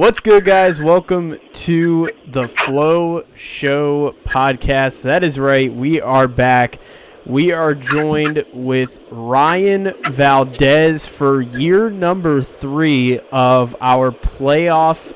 [0.00, 0.80] What's good, guys?
[0.80, 5.02] Welcome to the Flow Show podcast.
[5.02, 5.70] That is right.
[5.70, 6.78] We are back.
[7.26, 15.14] We are joined with Ryan Valdes for year number three of our playoff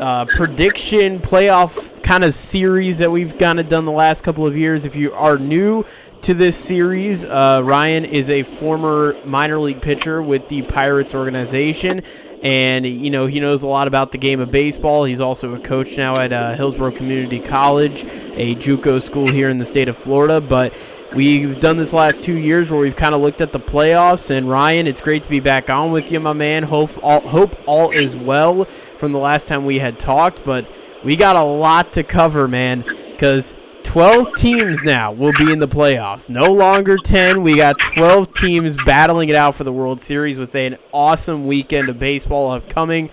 [0.00, 4.56] uh, prediction, playoff kind of series that we've kind of done the last couple of
[4.56, 4.84] years.
[4.84, 5.86] If you are new
[6.26, 7.24] to this series.
[7.24, 12.02] Uh, Ryan is a former minor league pitcher with the Pirates organization,
[12.42, 15.04] and you know he knows a lot about the game of baseball.
[15.04, 18.04] He's also a coach now at uh, Hillsborough Community College,
[18.34, 20.40] a JUCO school here in the state of Florida.
[20.40, 20.74] But
[21.14, 24.30] we've done this last two years where we've kind of looked at the playoffs.
[24.30, 26.62] And Ryan, it's great to be back on with you, my man.
[26.62, 30.66] Hope all, hope all is well from the last time we had talked, but
[31.04, 33.56] we got a lot to cover, man, because
[33.86, 36.28] 12 teams now will be in the playoffs.
[36.28, 37.42] No longer 10.
[37.42, 41.88] We got 12 teams battling it out for the World Series with an awesome weekend
[41.88, 43.10] of baseball upcoming.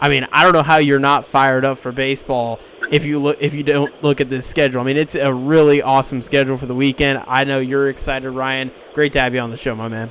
[0.00, 2.58] I mean, I don't know how you're not fired up for baseball
[2.90, 4.80] if you look if you don't look at this schedule.
[4.80, 7.22] I mean, it's a really awesome schedule for the weekend.
[7.28, 8.72] I know you're excited, Ryan.
[8.94, 10.10] Great to have you on the show, my man.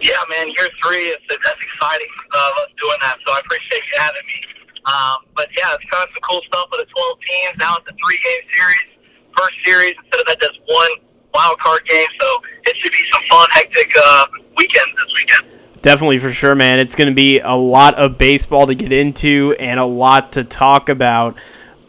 [0.00, 4.49] Yeah, man, year three, that's exciting uh, doing that, so I appreciate you having me.
[4.90, 7.54] Um, but yeah, it's kind of some cool stuff with the 12 teams.
[7.58, 8.86] Now it's a three game series.
[9.36, 10.90] First series instead of that, just one
[11.34, 12.08] wild card game.
[12.20, 12.26] So
[12.66, 15.46] it should be some fun, hectic uh, weekend this weekend.
[15.82, 16.78] Definitely for sure, man.
[16.78, 20.44] It's going to be a lot of baseball to get into and a lot to
[20.44, 21.36] talk about.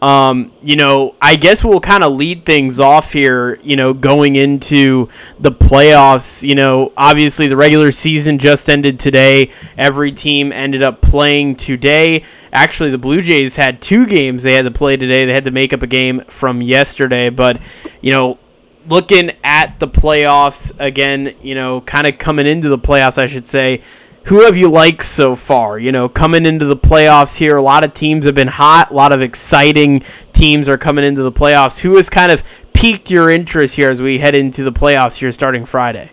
[0.02, 4.36] Um, you know, I guess we'll kind of lead things off here, you know, going
[4.36, 6.42] into the playoffs.
[6.42, 9.52] You know, obviously the regular season just ended today.
[9.78, 12.24] Every team ended up playing today.
[12.52, 15.26] Actually, the Blue Jays had two games they had to play today.
[15.26, 17.30] They had to make up a game from yesterday.
[17.30, 17.62] But,
[18.02, 18.40] you know,
[18.88, 23.46] looking at the playoffs again, you know, kind of coming into the playoffs, I should
[23.46, 23.84] say
[24.26, 25.80] who have you liked so far?
[25.80, 28.92] You know, coming into the playoffs here, a lot of teams have been hot.
[28.92, 31.80] A lot of exciting teams are coming into the playoffs.
[31.80, 32.44] Who has kind of
[32.74, 36.12] piqued your interest here as we head into the playoffs here starting Friday?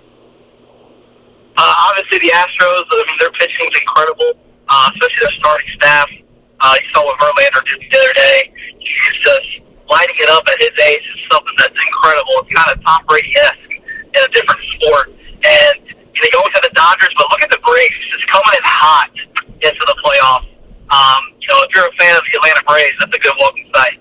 [1.56, 2.84] Uh, obviously, the Astros.
[2.90, 4.32] I mean, their pitching is incredible,
[4.68, 6.08] uh, especially their starting staff.
[6.60, 8.52] Uh, you saw what Verlander did the other day.
[8.78, 12.32] He's just lighting it up at his age is something that's incredible.
[12.44, 15.12] It's kind of Tom Brady esque in a different sport.
[15.44, 19.10] And they go into the Dodgers, but look at the Braves just coming in hot
[19.62, 20.48] into the playoffs.
[20.90, 23.64] Um, you know, if you're a fan of the Atlanta Braves, that's a good welcome
[23.74, 24.00] sight.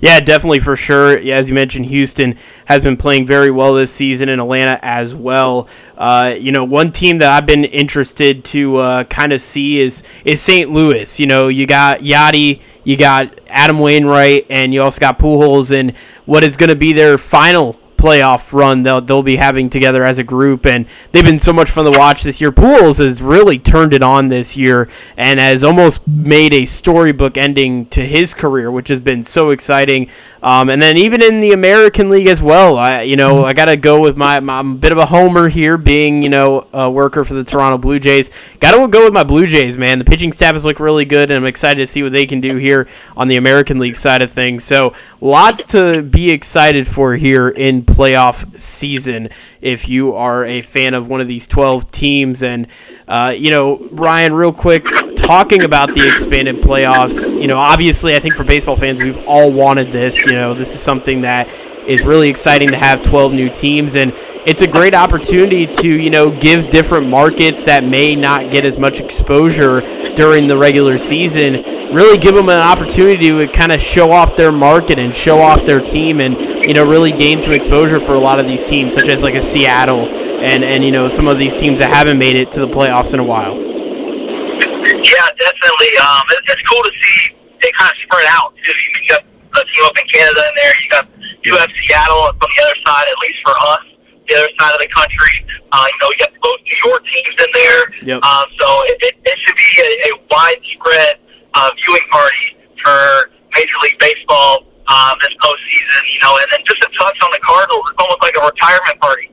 [0.00, 1.18] Yeah, definitely for sure.
[1.18, 5.68] As you mentioned, Houston has been playing very well this season, and Atlanta as well.
[5.96, 10.02] Uh, you know, one team that I've been interested to uh, kind of see is
[10.24, 10.70] is St.
[10.70, 11.18] Louis.
[11.20, 15.96] You know, you got Yadi, you got Adam Wainwright, and you also got Pujols, and
[16.26, 20.18] what is going to be their final playoff run they'll they'll be having together as
[20.18, 22.52] a group, and they've been so much fun to watch this year.
[22.52, 27.86] Pujols has really turned it on this year and has almost made a storybook ending
[27.86, 30.10] to his career, which has been so exciting.
[30.44, 33.64] Um, and then even in the American League as well, I you know I got
[33.64, 36.66] to go with my, my, I'm a bit of a homer here, being you know
[36.74, 38.30] a worker for the Toronto Blue Jays.
[38.60, 39.98] Got to go with my Blue Jays, man.
[39.98, 42.42] The pitching staff has looked really good, and I'm excited to see what they can
[42.42, 44.64] do here on the American League side of things.
[44.64, 49.30] So lots to be excited for here in playoff season
[49.64, 52.42] if you are a fan of one of these 12 teams.
[52.42, 52.68] And,
[53.08, 54.84] uh, you know, Ryan, real quick,
[55.16, 59.50] talking about the expanded playoffs, you know, obviously, I think for baseball fans, we've all
[59.50, 60.26] wanted this.
[60.26, 61.48] You know, this is something that
[61.86, 63.96] is really exciting to have 12 new teams.
[63.96, 64.12] And,
[64.46, 68.78] it's a great opportunity to you know give different markets that may not get as
[68.78, 69.80] much exposure
[70.14, 71.62] during the regular season
[71.94, 75.64] really give them an opportunity to kind of show off their market and show off
[75.64, 78.92] their team and you know really gain some exposure for a lot of these teams
[78.92, 80.06] such as like a Seattle
[80.44, 83.14] and and you know some of these teams that haven't made it to the playoffs
[83.14, 88.54] in a while yeah definitely um, it's cool to see they kind of spread out
[88.62, 88.72] too
[89.02, 91.13] you got a team up in Canada in there you got
[91.44, 93.84] you have Seattle from the other side at least for us
[94.28, 95.34] the other side of the country.
[95.72, 97.82] Uh, you know, you got both New York teams in there.
[98.02, 98.20] Yep.
[98.22, 101.20] Uh, so it, it, it should be a, a widespread
[101.54, 106.00] uh, viewing party for Major League Baseball um, this postseason.
[106.12, 108.96] You know, and then just a touch on the Cardinals, it's almost like a retirement
[109.00, 109.28] party.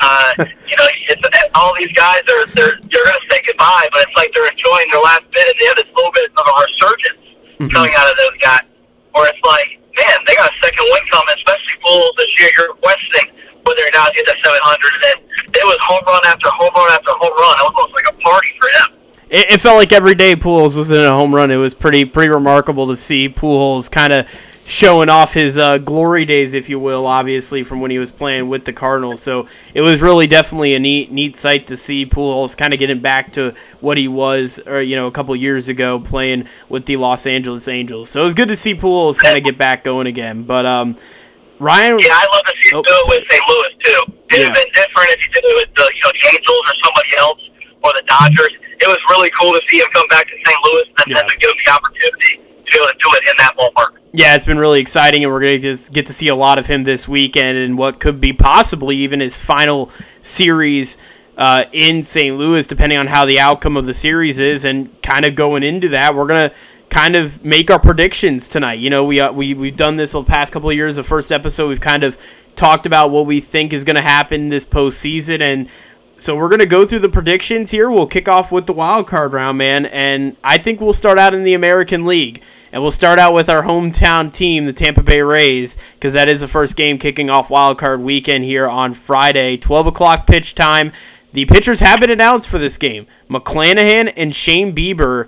[0.00, 1.22] Uh, you know, it's,
[1.54, 4.86] all these guys are they're they're going to say goodbye, but it's like they're enjoying
[4.92, 7.24] their last bit, and they have this little bit of a resurgence
[7.58, 7.68] mm-hmm.
[7.72, 8.66] coming out of those guys,
[9.14, 12.50] where it's like, man, they got a second win coming, especially Pujols this year.
[12.56, 13.32] You're questioning
[13.64, 14.56] whether or not hit that 700.
[15.10, 17.54] And it was home run after home run after home run.
[17.58, 18.88] It was almost like a party for him.
[19.28, 21.50] It, it felt like every day Pujols was in a home run.
[21.50, 24.28] It was pretty pretty remarkable to see Pujols kind of
[24.66, 28.48] showing off his uh, glory days, if you will, obviously from when he was playing
[28.48, 29.22] with the Cardinals.
[29.22, 32.98] So it was really definitely a neat neat sight to see Pujols kind of getting
[32.98, 36.96] back to what he was, or you know, a couple years ago playing with the
[36.96, 38.10] Los Angeles Angels.
[38.10, 40.42] So it was good to see Pujols kind of get back going again.
[40.42, 40.96] But um,
[41.60, 43.42] Ryan, yeah, I love to see oh, do it with St.
[43.48, 44.02] Louis too.
[44.34, 44.44] It'd yeah.
[44.46, 47.12] have been different if you did it with the you know the Angels or somebody
[47.18, 47.40] else
[47.84, 48.52] or the Dodgers.
[48.78, 50.58] It was really cool to see him come back to St.
[50.64, 51.14] Louis and yeah.
[51.22, 53.98] then to give him the opportunity to do it in that ballpark.
[54.12, 56.66] Yeah, it's been really exciting, and we're going to get to see a lot of
[56.66, 59.90] him this weekend and what could be possibly even his final
[60.22, 60.96] series
[61.36, 62.36] uh, in St.
[62.36, 64.64] Louis, depending on how the outcome of the series is.
[64.64, 66.56] And kind of going into that, we're going to
[66.88, 68.78] kind of make our predictions tonight.
[68.78, 70.96] You know, we uh, we we've done this the past couple of years.
[70.96, 72.16] The first episode, we've kind of
[72.54, 75.68] talked about what we think is going to happen this postseason, and
[76.18, 77.90] so we're going to go through the predictions here.
[77.90, 81.34] We'll kick off with the wild card round, man, and I think we'll start out
[81.34, 82.42] in the American League.
[82.76, 86.42] And we'll start out with our hometown team, the Tampa Bay Rays, because that is
[86.42, 90.92] the first game kicking off wild card weekend here on Friday, 12 o'clock pitch time.
[91.32, 95.26] The pitchers have been announced for this game McClanahan and Shane Bieber.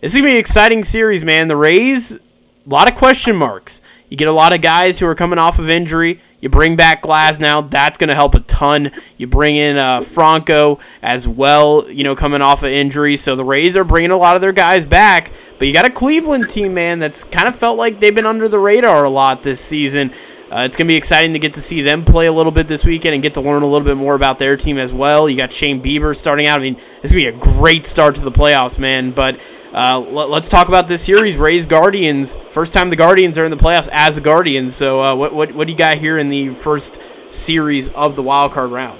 [0.00, 1.46] This is going to be an exciting series, man.
[1.46, 2.18] The Rays, a
[2.66, 3.80] lot of question marks.
[4.08, 6.20] You get a lot of guys who are coming off of injury.
[6.40, 8.92] You bring back Glasnow, that's going to help a ton.
[9.16, 13.16] You bring in uh, Franco as well, you know, coming off of injury.
[13.16, 15.32] So the Rays are bringing a lot of their guys back.
[15.58, 18.48] But you got a Cleveland team, man, that's kind of felt like they've been under
[18.48, 20.12] the radar a lot this season.
[20.50, 22.66] Uh, it's going to be exciting to get to see them play a little bit
[22.66, 25.28] this weekend and get to learn a little bit more about their team as well.
[25.28, 26.60] You got Shane Bieber starting out.
[26.60, 29.10] I mean, this going to be a great start to the playoffs, man.
[29.10, 29.40] But
[29.72, 31.36] uh, let, us talk about this series.
[31.36, 32.36] Rays Guardians.
[32.50, 34.74] First time the Guardians are in the playoffs as the Guardians.
[34.74, 37.00] So uh, what, what, what do you got here in the first
[37.30, 38.98] series of the wild card round?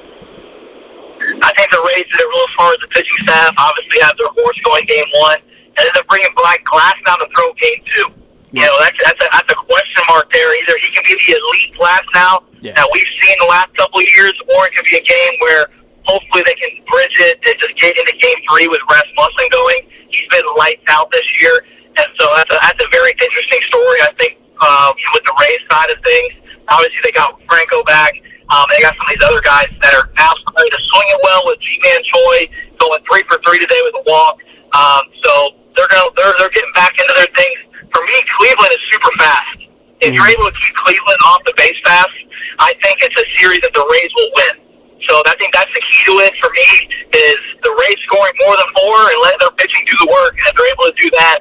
[1.21, 3.53] I think the Rays did it real far as the pitching staff.
[3.59, 7.29] Obviously, have their horse going game one, and then they're bringing Black Glass down to
[7.35, 8.09] throw game two.
[8.53, 10.49] You know, that's that's a, that's a question mark there.
[10.63, 12.73] Either he can be the elite Glasnow yeah.
[12.77, 15.69] that we've seen the last couple of years, or it could be a game where
[16.09, 19.83] hopefully they can bridge it and just get into game three with Rasmussen going.
[20.09, 21.65] He's been lights out this year,
[21.97, 23.99] and so that's a, that's a very interesting story.
[24.03, 26.33] I think um, with the Rays side of things,
[26.69, 28.13] obviously they got Franco back.
[28.49, 31.21] Um, they got some of these other guys that are now starting to swing it
[31.21, 32.49] well with Ji-Man Choi
[32.81, 34.41] going three for three today with a walk.
[34.73, 35.33] Um, so
[35.77, 37.59] they're gonna they're they're getting back into their things.
[37.93, 39.69] For me, Cleveland is super fast.
[40.01, 42.15] If you're able to keep Cleveland off the base fast,
[42.59, 44.68] I think it's a series that the Rays will win.
[45.07, 46.67] So I think that's the key to it for me
[47.15, 50.35] is the Rays scoring more than four and letting their pitching do the work.
[50.39, 51.41] And if they're able to do that,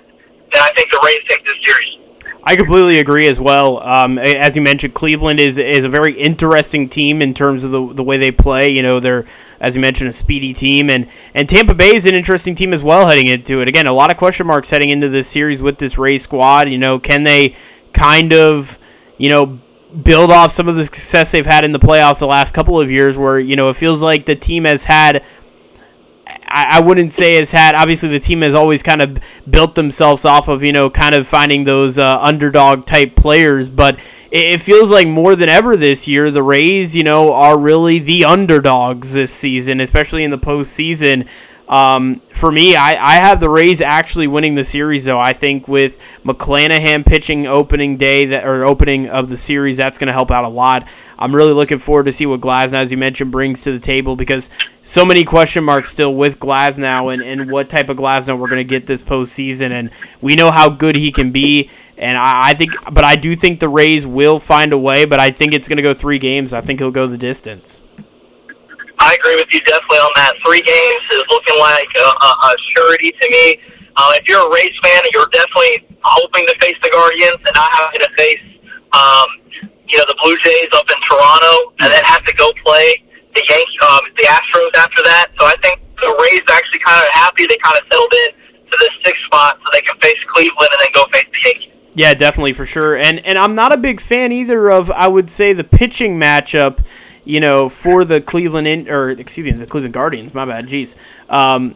[0.53, 1.97] then I think the Rays take this series.
[2.43, 3.83] I completely agree as well.
[3.83, 7.93] Um, as you mentioned, Cleveland is is a very interesting team in terms of the
[7.93, 8.69] the way they play.
[8.69, 9.25] You know, they're
[9.59, 12.81] as you mentioned a speedy team, and and Tampa Bay is an interesting team as
[12.81, 13.67] well heading into it.
[13.67, 16.69] Again, a lot of question marks heading into this series with this Ray squad.
[16.69, 17.55] You know, can they
[17.91, 18.79] kind of
[19.17, 19.59] you know
[20.03, 22.91] build off some of the success they've had in the playoffs the last couple of
[22.91, 25.23] years, where you know it feels like the team has had
[26.49, 27.75] I, wouldn't say has had.
[27.75, 29.19] Obviously, the team has always kind of
[29.49, 33.99] built themselves off of you know kind of finding those uh, underdog type players, but
[34.31, 38.25] it feels like more than ever this year, the Rays you know are really the
[38.25, 41.27] underdogs this season, especially in the postseason.
[41.67, 45.19] Um, for me, I, I have the Rays actually winning the series, though.
[45.19, 50.07] I think with McClanahan pitching opening day that or opening of the series, that's going
[50.07, 50.87] to help out a lot.
[51.19, 54.15] I'm really looking forward to see what Glasnow, as you mentioned, brings to the table
[54.15, 54.49] because
[54.81, 58.57] so many question marks still with Glasnow and, and what type of Glasnow we're going
[58.57, 59.71] to get this postseason.
[59.71, 59.89] And
[60.21, 61.69] we know how good he can be.
[61.97, 65.19] And I, I think, but I do think the Rays will find a way, but
[65.19, 66.53] I think it's going to go three games.
[66.53, 67.81] I think he'll go the distance.
[68.99, 70.33] I agree with you definitely on that.
[70.45, 73.61] Three games is looking like a, a, surety to me.
[73.95, 77.71] Uh, if you're a Rays fan, you're definitely hoping to face the Guardians and not
[77.71, 78.41] having to face
[78.93, 79.27] um,
[79.87, 83.03] you know, the Blue Jays up in Toronto, and then have to go play
[83.35, 85.31] the Yankees, um, the Astros after that.
[85.39, 88.29] So I think the Rays actually kind of happy they kind of settled in
[88.71, 91.73] to the sixth spot, so they can face Cleveland and then go face the Yankees.
[91.95, 92.97] Yeah, definitely for sure.
[92.97, 96.83] And and I'm not a big fan either of I would say the pitching matchup.
[97.27, 100.33] You know, for the Cleveland in, or excuse me, the Cleveland Guardians.
[100.33, 100.67] My bad.
[100.67, 100.95] Jeez.
[101.27, 101.75] Um,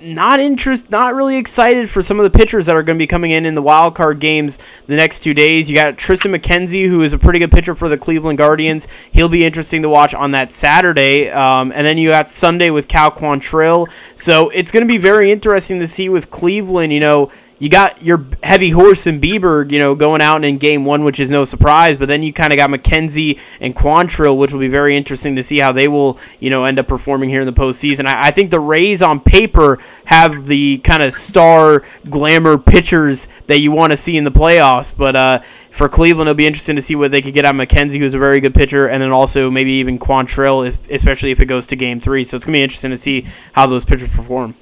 [0.00, 3.06] not interest, not really excited for some of the pitchers that are going to be
[3.06, 5.68] coming in in the wild card games the next two days.
[5.68, 8.86] You got Triston McKenzie, who is a pretty good pitcher for the Cleveland Guardians.
[9.12, 12.86] He'll be interesting to watch on that Saturday, um, and then you got Sunday with
[12.86, 13.88] Cal Quantrill.
[14.14, 16.92] So it's going to be very interesting to see with Cleveland.
[16.92, 20.84] You know, you got your heavy horse and Bieber, you know, going out in game
[20.84, 21.96] one, which is no surprise.
[21.96, 25.42] But then you kind of got McKenzie and Quantrill, which will be very interesting to
[25.42, 28.04] see how they will, you know, end up performing here in the postseason.
[28.04, 33.60] I, I think the Rays on paper have the kind of star glamour pitchers that
[33.60, 34.94] you want to see in the playoffs.
[34.94, 37.68] But uh, for Cleveland, it'll be interesting to see what they could get out of
[37.68, 41.40] McKenzie, who's a very good pitcher, and then also maybe even Quantrill, if, especially if
[41.40, 42.24] it goes to game three.
[42.24, 44.54] So it's going to be interesting to see how those pitchers perform.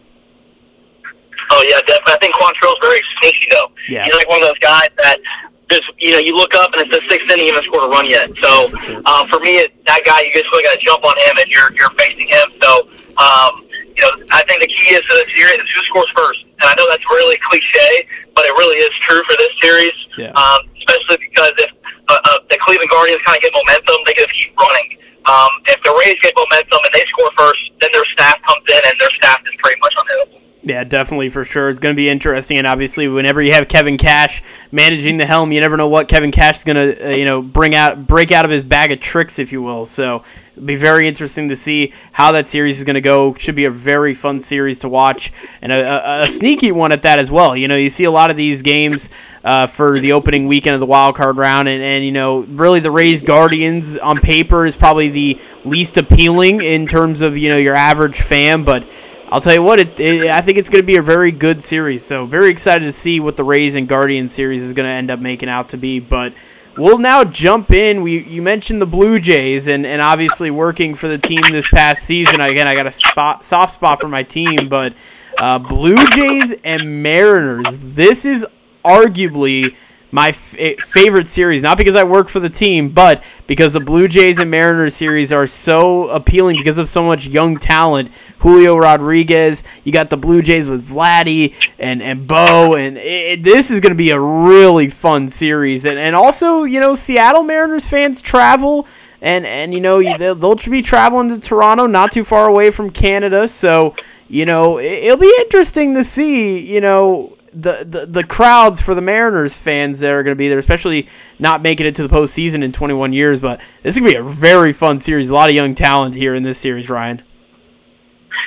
[1.55, 2.15] Oh yeah, definitely.
[2.15, 3.71] I think Quantrill's very sneaky though.
[3.87, 4.05] Yeah.
[4.05, 5.23] He's like one of those guys that
[5.71, 7.91] just you know you look up and it's the sixth inning, you haven't scored a
[7.95, 8.27] run yet.
[8.43, 8.75] So
[9.07, 11.71] uh, for me, that guy you just really got to jump on him and you're
[11.79, 12.51] you're facing him.
[12.59, 12.91] So
[13.23, 16.43] um, you know I think the key is to the series is who scores first.
[16.59, 19.95] And I know that's really cliche, but it really is true for this series.
[20.19, 20.35] Yeah.
[20.35, 21.71] Um, especially because if
[22.11, 24.99] uh, uh, the Cleveland Guardians kind of get momentum, they just keep running.
[25.25, 28.81] Um, if the Rays get momentum and they score first, then their staff comes in
[28.85, 30.45] and their staff is pretty much unhittable.
[30.67, 31.69] Yeah, definitely for sure.
[31.69, 34.43] It's going to be interesting, and obviously, whenever you have Kevin Cash
[34.73, 37.43] managing the helm, you never know what Kevin Cash is going to, uh, you know,
[37.43, 39.85] bring out, break out of his bag of tricks, if you will.
[39.85, 43.35] So, it'll be very interesting to see how that series is going to go.
[43.35, 47.03] Should be a very fun series to watch, and a, a, a, sneaky one at
[47.03, 47.55] that as well.
[47.55, 49.11] You know, you see a lot of these games
[49.45, 52.81] uh, for the opening weekend of the wild card round, and, and you know, really
[52.81, 57.59] the Rays Guardians on paper is probably the least appealing in terms of you know
[57.59, 58.87] your average fan, but
[59.31, 61.63] I'll tell you what, it, it I think it's going to be a very good
[61.63, 62.05] series.
[62.05, 65.11] So very excited to see what the Rays and Guardian series is going to end
[65.11, 65.99] up making out to be.
[66.01, 66.35] But
[66.77, 68.03] we'll now jump in.
[68.03, 72.05] We you mentioned the Blue Jays and, and obviously working for the team this past
[72.05, 72.41] season.
[72.41, 74.95] Again, I got a spot soft spot for my team, but
[75.39, 77.79] uh, Blue Jays and Mariners.
[77.81, 78.47] This is
[78.85, 79.75] arguably
[80.15, 83.81] my f- eh, favorite series, not because I work for the team, but because the
[83.81, 88.13] Blue Jays and Mariners series are so appealing because of so much young talent.
[88.39, 93.73] Julio Rodriguez, you got the Blue Jays with Vladdy and, and Bo, and it, this
[93.73, 95.85] is going to be a really fun series.
[95.85, 98.87] And, and also, you know, Seattle Mariners fans travel.
[99.21, 102.91] And, and you know they'll, they'll be traveling to Toronto, not too far away from
[102.91, 103.49] Canada.
[103.49, 103.97] So
[104.29, 109.01] you know it'll be interesting to see you know the, the, the crowds for the
[109.01, 111.09] Mariners fans that are going to be there, especially
[111.39, 113.41] not making it to the postseason in 21 years.
[113.41, 115.31] But this is going to be a very fun series.
[115.31, 117.23] A lot of young talent here in this series, Ryan.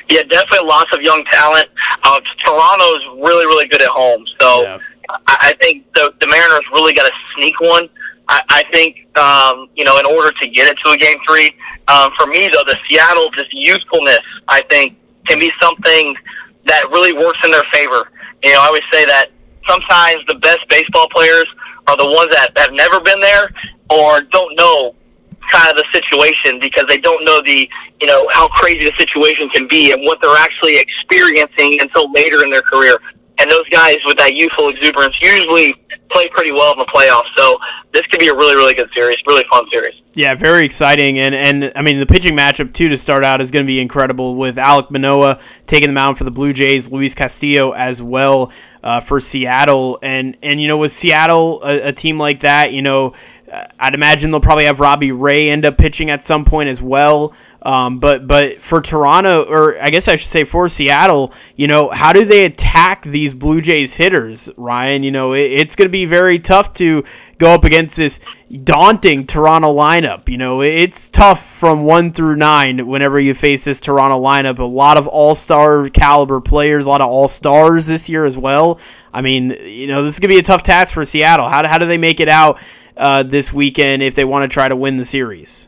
[0.09, 1.69] Yeah, definitely lots of young talent.
[2.03, 4.25] Uh, Toronto's really, really good at home.
[4.39, 4.79] So yeah.
[5.09, 7.89] I, I think the, the Mariners really got to sneak one.
[8.29, 11.51] I, I think, um, you know, in order to get it to a game three,
[11.87, 16.15] um, for me, though, the Seattle, just youthfulness, I think, can be something
[16.65, 18.11] that really works in their favor.
[18.43, 19.29] You know, I always say that
[19.67, 21.47] sometimes the best baseball players
[21.87, 23.51] are the ones that have never been there
[23.89, 24.95] or don't know
[25.49, 27.69] kind of the situation because they don't know the
[28.01, 32.43] you know how crazy the situation can be and what they're actually experiencing until later
[32.43, 32.99] in their career.
[33.39, 35.73] And those guys with that youthful exuberance usually
[36.09, 37.29] play pretty well in the playoffs.
[37.35, 37.57] So
[37.93, 39.93] this could be a really, really good series, really fun series.
[40.13, 41.19] Yeah, very exciting.
[41.19, 43.79] And and I mean the pitching matchup too to start out is going to be
[43.79, 48.51] incredible with Alec Manoah taking the mound for the Blue Jays, Luis Castillo as well
[48.83, 49.99] uh, for Seattle.
[50.01, 53.13] And and you know with Seattle a, a team like that, you know.
[53.79, 57.33] I'd imagine they'll probably have Robbie Ray end up pitching at some point as well.
[57.61, 61.89] Um, but but for Toronto, or I guess I should say for Seattle, you know,
[61.89, 65.03] how do they attack these Blue Jays hitters, Ryan?
[65.03, 67.03] You know, it, it's going to be very tough to
[67.39, 68.19] go up against this
[68.63, 70.29] daunting Toronto lineup.
[70.29, 74.59] You know, it's tough from one through nine whenever you face this Toronto lineup.
[74.59, 78.37] A lot of all star caliber players, a lot of all stars this year as
[78.37, 78.79] well.
[79.11, 81.49] I mean, you know, this is going to be a tough task for Seattle.
[81.49, 82.59] How, how do they make it out
[82.95, 85.67] uh, this weekend if they want to try to win the series?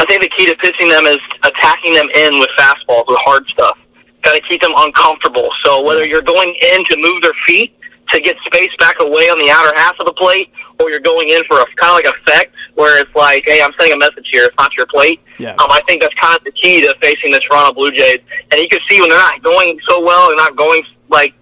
[0.00, 3.46] I think the key to pitching them is attacking them in with fastballs, with hard
[3.48, 3.78] stuff.
[4.22, 5.50] Got to keep them uncomfortable.
[5.62, 7.76] So whether you're going in to move their feet
[8.08, 11.28] to get space back away on the outer half of the plate, or you're going
[11.28, 14.26] in for a kind of like effect where it's like, hey, I'm sending a message
[14.32, 14.46] here.
[14.46, 15.20] It's not your plate.
[15.38, 15.50] Yeah.
[15.50, 18.20] Um, I think that's kind of the key to facing the Toronto Blue Jays.
[18.50, 21.34] And you can see when they're not going so well, they're not going like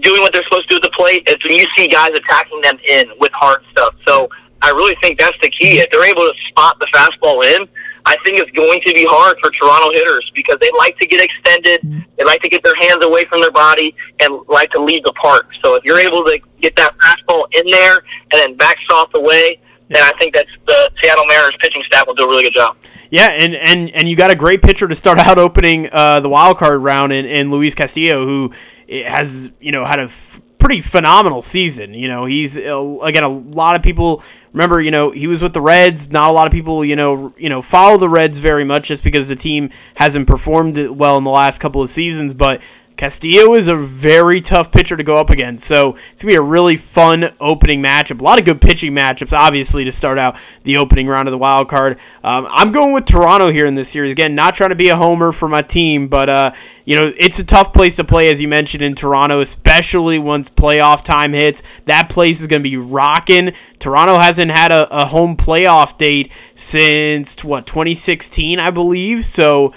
[0.00, 1.22] doing what they're supposed to do at the plate.
[1.26, 3.94] It's when you see guys attacking them in with hard stuff.
[4.06, 4.28] So
[4.62, 5.78] I really think that's the key.
[5.78, 7.68] If they're able to spot the fastball in,
[8.06, 11.22] I think it's going to be hard for Toronto hitters because they like to get
[11.22, 15.04] extended, they like to get their hands away from their body, and like to leave
[15.04, 15.48] the park.
[15.62, 17.96] So if you're able to get that fastball in there
[18.32, 22.14] and then back soft away, then I think that's the Seattle Mariners pitching staff will
[22.14, 22.76] do a really good job.
[23.10, 26.28] Yeah, and, and, and you got a great pitcher to start out opening uh, the
[26.28, 28.52] wild card round in, in Luis Castillo, who
[28.88, 31.94] has you know had a f- pretty phenomenal season.
[31.94, 34.22] You know, he's uh, again a lot of people
[34.52, 36.10] remember, you know, he was with the Reds.
[36.10, 39.04] Not a lot of people, you know, you know, follow the Reds very much just
[39.04, 42.34] because the team hasn't performed well in the last couple of seasons.
[42.34, 42.60] But
[42.96, 46.42] Castillo is a very tough pitcher to go up against, so it's gonna be a
[46.42, 48.20] really fun opening matchup.
[48.20, 51.38] A lot of good pitching matchups, obviously, to start out the opening round of the
[51.38, 51.98] wild card.
[52.22, 54.12] Um, I'm going with Toronto here in this series.
[54.12, 56.52] Again, not trying to be a homer for my team, but uh,
[56.84, 60.50] you know it's a tough place to play, as you mentioned in Toronto, especially once
[60.50, 61.62] playoff time hits.
[61.86, 63.54] That place is gonna be rocking.
[63.78, 69.24] Toronto hasn't had a, a home playoff date since what 2016, I believe.
[69.24, 69.72] So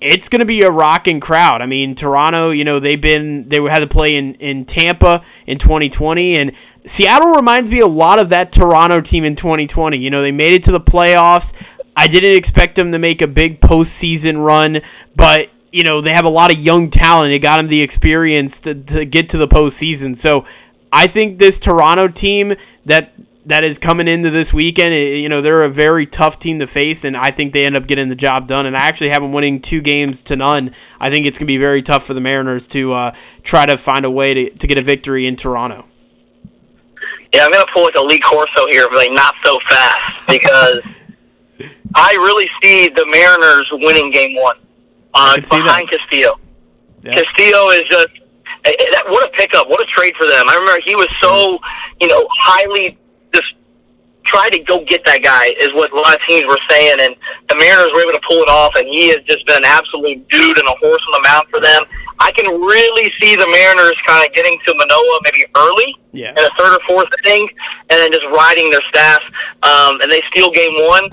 [0.00, 1.62] it's going to be a rocking crowd.
[1.62, 5.58] I mean, Toronto, you know, they've been they had to play in in Tampa in
[5.58, 6.52] 2020 and
[6.86, 9.96] Seattle reminds me a lot of that Toronto team in 2020.
[9.96, 11.54] You know, they made it to the playoffs.
[11.96, 14.82] I didn't expect them to make a big postseason run,
[15.16, 17.32] but you know, they have a lot of young talent.
[17.32, 20.16] It got them the experience to, to get to the postseason.
[20.16, 20.44] So
[20.92, 23.12] I think this Toronto team that
[23.46, 24.94] that is coming into this weekend.
[24.94, 27.86] You know, they're a very tough team to face, and I think they end up
[27.86, 28.66] getting the job done.
[28.66, 30.74] And I actually have them winning two games to none.
[30.98, 33.76] I think it's going to be very tough for the Mariners to uh, try to
[33.76, 35.86] find a way to, to get a victory in Toronto.
[37.32, 40.26] Yeah, I'm going to pull like a Lee Corso here, but like not so fast
[40.28, 40.82] because
[41.94, 44.56] I really see the Mariners winning game one
[45.12, 46.38] uh, behind Castillo.
[47.02, 47.22] Yeah.
[47.22, 48.08] Castillo is just
[48.64, 50.48] eh, eh, what a pickup, what a trade for them.
[50.48, 51.58] I remember he was so,
[52.00, 52.96] you know, highly
[54.24, 57.16] try to go get that guy is what a lot of teams were saying, and
[57.48, 60.26] the Mariners were able to pull it off, and he has just been an absolute
[60.28, 61.84] dude and a horse on the mound for them.
[62.20, 66.30] I can really see the Mariners kind of getting to Manoah maybe early yeah.
[66.30, 67.48] in a third or fourth inning,
[67.90, 69.22] and then just riding their staff,
[69.62, 71.10] um, and they steal game one.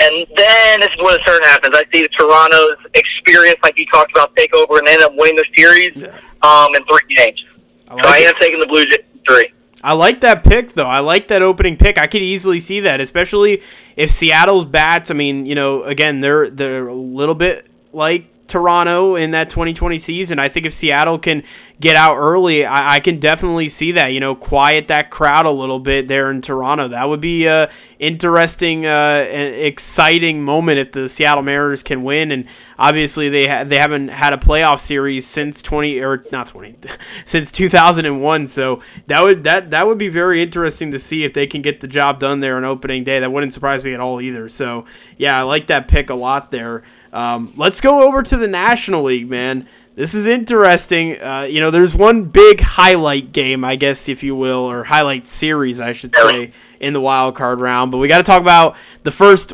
[0.00, 1.76] And then this is where the turn happens.
[1.76, 5.36] I see the Toronto's experience, like you talked about, take over and end up winning
[5.36, 6.18] the series yeah.
[6.42, 7.44] um, in three games.
[7.88, 9.52] I like so I am taking the Blue Jays three.
[9.82, 10.86] I like that pick though.
[10.86, 11.98] I like that opening pick.
[11.98, 13.62] I could easily see that, especially
[13.96, 15.10] if Seattle's bats.
[15.10, 19.96] I mean, you know, again, they're they're a little bit like Toronto in that 2020
[19.98, 20.38] season.
[20.38, 21.42] I think if Seattle can
[21.80, 24.08] get out early, I, I, can definitely see that.
[24.08, 26.88] You know, quiet that crowd a little bit there in Toronto.
[26.88, 32.30] That would be a interesting, uh, exciting moment if the Seattle Mariners can win.
[32.30, 32.46] And
[32.78, 36.76] obviously, they ha- they haven't had a playoff series since 20 or not 20
[37.24, 38.48] since 2001.
[38.48, 41.80] So that would that that would be very interesting to see if they can get
[41.80, 43.20] the job done there on opening day.
[43.20, 44.48] That wouldn't surprise me at all either.
[44.48, 44.84] So
[45.16, 46.82] yeah, I like that pick a lot there.
[47.12, 49.68] Um, let's go over to the National League, man.
[49.94, 51.20] This is interesting.
[51.20, 55.28] Uh, you know, there's one big highlight game, I guess, if you will, or highlight
[55.28, 57.90] series, I should say, in the wild card round.
[57.90, 59.52] But we got to talk about the first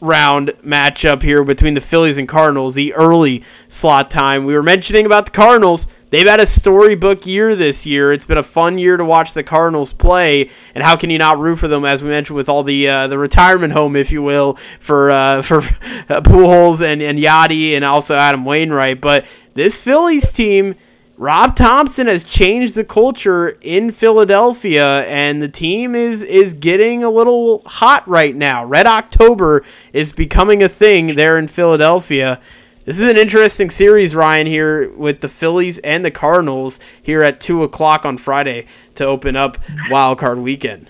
[0.00, 4.44] round matchup here between the Phillies and Cardinals, the early slot time.
[4.44, 8.12] We were mentioning about the Cardinals they've had a storybook year this year.
[8.12, 11.38] It's been a fun year to watch the Cardinals play, and how can you not
[11.38, 11.84] root for them?
[11.84, 15.42] As we mentioned, with all the uh, the retirement home, if you will, for uh,
[15.42, 19.00] for uh, Pujols and and Yadi, and also Adam Wainwright.
[19.00, 20.74] But this Phillies team.
[21.18, 27.08] Rob Thomson has changed the culture in Philadelphia, and the team is is getting a
[27.08, 28.66] little hot right now.
[28.66, 32.38] Red October is becoming a thing there in Philadelphia.
[32.84, 37.40] This is an interesting series, Ryan, here with the Phillies and the Cardinals here at
[37.40, 39.58] 2 o'clock on Friday to open up
[39.90, 40.88] Wild Card Weekend.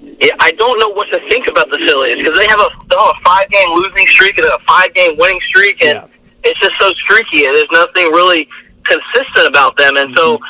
[0.00, 3.14] Yeah, I don't know what to think about the Phillies because they have a, a
[3.22, 6.06] five game losing streak and a five game winning streak, and yeah.
[6.44, 8.48] it's just so streaky, and there's nothing really
[8.88, 9.96] consistent about them.
[9.96, 10.16] And mm-hmm.
[10.16, 10.40] so,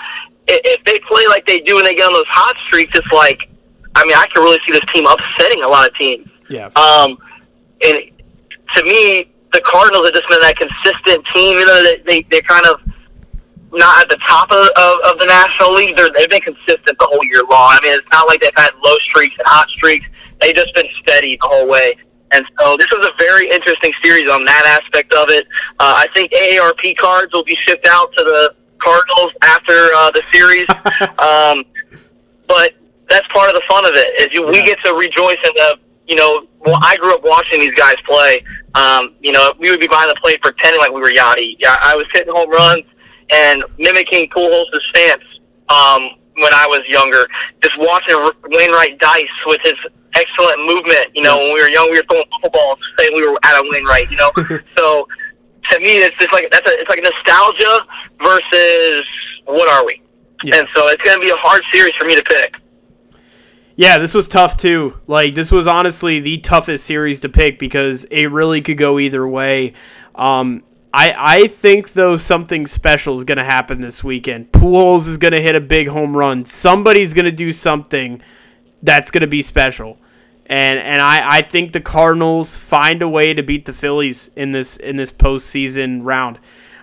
[0.49, 3.51] if they play like they do and they get on those hot streaks, it's like,
[3.95, 6.29] I mean, I can really see this team upsetting a lot of teams.
[6.49, 6.71] Yeah.
[6.77, 7.19] Um,
[7.85, 8.01] and
[8.75, 11.59] to me, the Cardinals have just been that consistent team.
[11.59, 12.81] You know, they, they they're kind of
[13.73, 15.97] not at the top of, of, of the National League.
[15.97, 17.77] They're, they've been consistent the whole year long.
[17.77, 20.07] I mean, it's not like they've had low streaks and hot streaks.
[20.41, 21.97] They've just been steady the whole way.
[22.33, 25.47] And so this was a very interesting series on that aspect of it.
[25.79, 30.23] Uh, I think AARP cards will be shipped out to the Cardinals after uh, the
[30.31, 30.69] series.
[31.19, 31.65] um,
[32.47, 32.75] but
[33.09, 34.21] that's part of the fun of it.
[34.21, 36.47] Is you, we get to rejoice in the you know.
[36.61, 38.43] Well, I grew up watching these guys play,
[38.75, 41.57] um, you know, we would be behind the plate pretending like we were Yadi.
[41.65, 42.85] I was hitting home runs
[43.33, 45.23] and mimicking Pujols' stance
[45.69, 47.27] um, when I was younger.
[47.63, 49.75] Just watching Wainwright dice with his
[50.15, 51.09] excellent movement.
[51.15, 54.11] You know, when we were young, we were throwing footballs, saying we were Adam right.
[54.11, 54.31] You know,
[54.77, 55.09] so
[55.71, 57.87] to me, it's just like that's a, it's like nostalgia
[58.23, 59.05] versus
[59.45, 60.03] what are we?
[60.45, 60.57] Yeah.
[60.57, 62.57] And so it's going to be a hard series for me to pick.
[63.77, 64.99] Yeah, this was tough too.
[65.07, 69.27] Like this was honestly the toughest series to pick because it really could go either
[69.27, 69.75] way.
[70.15, 74.51] Um, I I think though something special is going to happen this weekend.
[74.51, 76.45] Pujols is going to hit a big home run.
[76.45, 78.21] Somebody's going to do something
[78.83, 79.99] that's going to be special.
[80.47, 84.53] And and I, I think the Cardinals find a way to beat the Phillies in
[84.53, 86.39] this in this postseason round.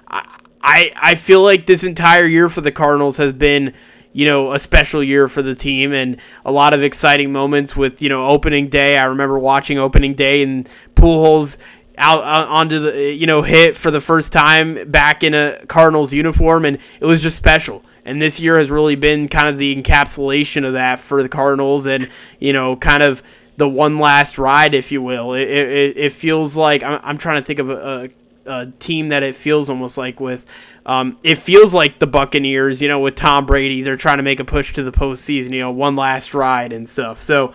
[0.07, 3.73] I, I feel like this entire year for the Cardinals has been
[4.15, 8.01] you know, a special year for the team and a lot of exciting moments with,
[8.01, 8.97] you know, opening day.
[8.97, 11.57] I remember watching opening day and Pujols
[11.97, 16.13] out, out onto the, you know, hit for the first time back in a Cardinals
[16.13, 17.83] uniform, and it was just special.
[18.05, 21.87] And this year has really been kind of the encapsulation of that for the Cardinals,
[21.87, 23.23] and you know, kind of
[23.57, 25.33] the one last ride, if you will.
[25.33, 28.09] It, it, it feels like I'm, I'm trying to think of a,
[28.45, 30.45] a, team that it feels almost like with
[30.85, 34.39] um, it feels like the Buccaneers, you know, with Tom Brady, they're trying to make
[34.39, 37.21] a push to the postseason, you know, one last ride and stuff.
[37.21, 37.53] So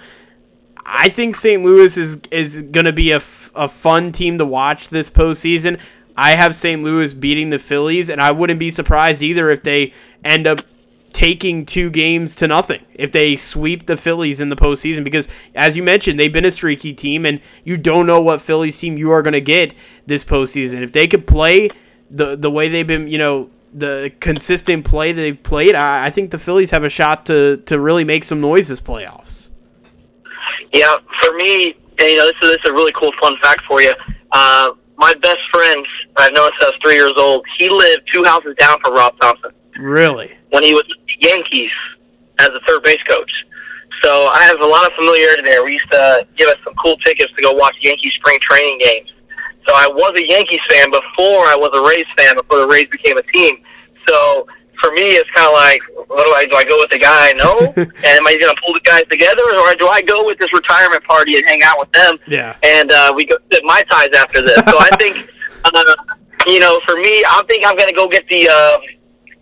[0.85, 1.63] I think St.
[1.63, 5.81] Louis is is going to be a, f- a fun team to watch this postseason.
[6.21, 6.83] I have St.
[6.83, 9.93] Louis beating the Phillies, and I wouldn't be surprised either if they
[10.25, 10.65] end up
[11.13, 15.77] taking two games to nothing if they sweep the Phillies in the postseason because as
[15.77, 19.11] you mentioned they've been a streaky team and you don't know what Phillies team you
[19.11, 19.75] are going to get
[20.07, 21.69] this postseason if they could play
[22.11, 26.31] the the way they've been, you know, the consistent play they've played, I, I think
[26.31, 29.49] the Phillies have a shot to to really make some noise this playoffs.
[30.73, 33.81] Yeah, for me, you know, this is, this is a really cool fun fact for
[33.81, 33.95] you.
[34.33, 35.85] Uh, my best friend,
[36.17, 37.45] I've known since I was three years old.
[37.57, 39.51] He lived two houses down from Rob Thomson.
[39.79, 40.31] Really?
[40.51, 40.85] When he was
[41.19, 41.73] Yankees
[42.39, 43.47] as a third base coach.
[44.03, 45.65] So I have a lot of familiarity there.
[45.65, 49.11] We used to give us some cool tickets to go watch Yankee spring training games.
[49.67, 52.87] So I was a Yankees fan before I was a Rays fan, before the Rays
[52.89, 53.63] became a team.
[54.07, 54.47] So
[54.81, 56.57] for me, it's kind of like, what do I do?
[56.57, 59.05] I go with the guy I know, and am I going to pull the guys
[59.09, 62.19] together, or do I go with this retirement party and hang out with them?
[62.27, 62.57] Yeah.
[62.63, 64.57] And uh, we go sit mai tais after this.
[64.65, 65.31] So I think,
[65.65, 65.95] uh,
[66.47, 68.49] you know, for me, I think I'm going to go get the.
[68.49, 68.79] Uh,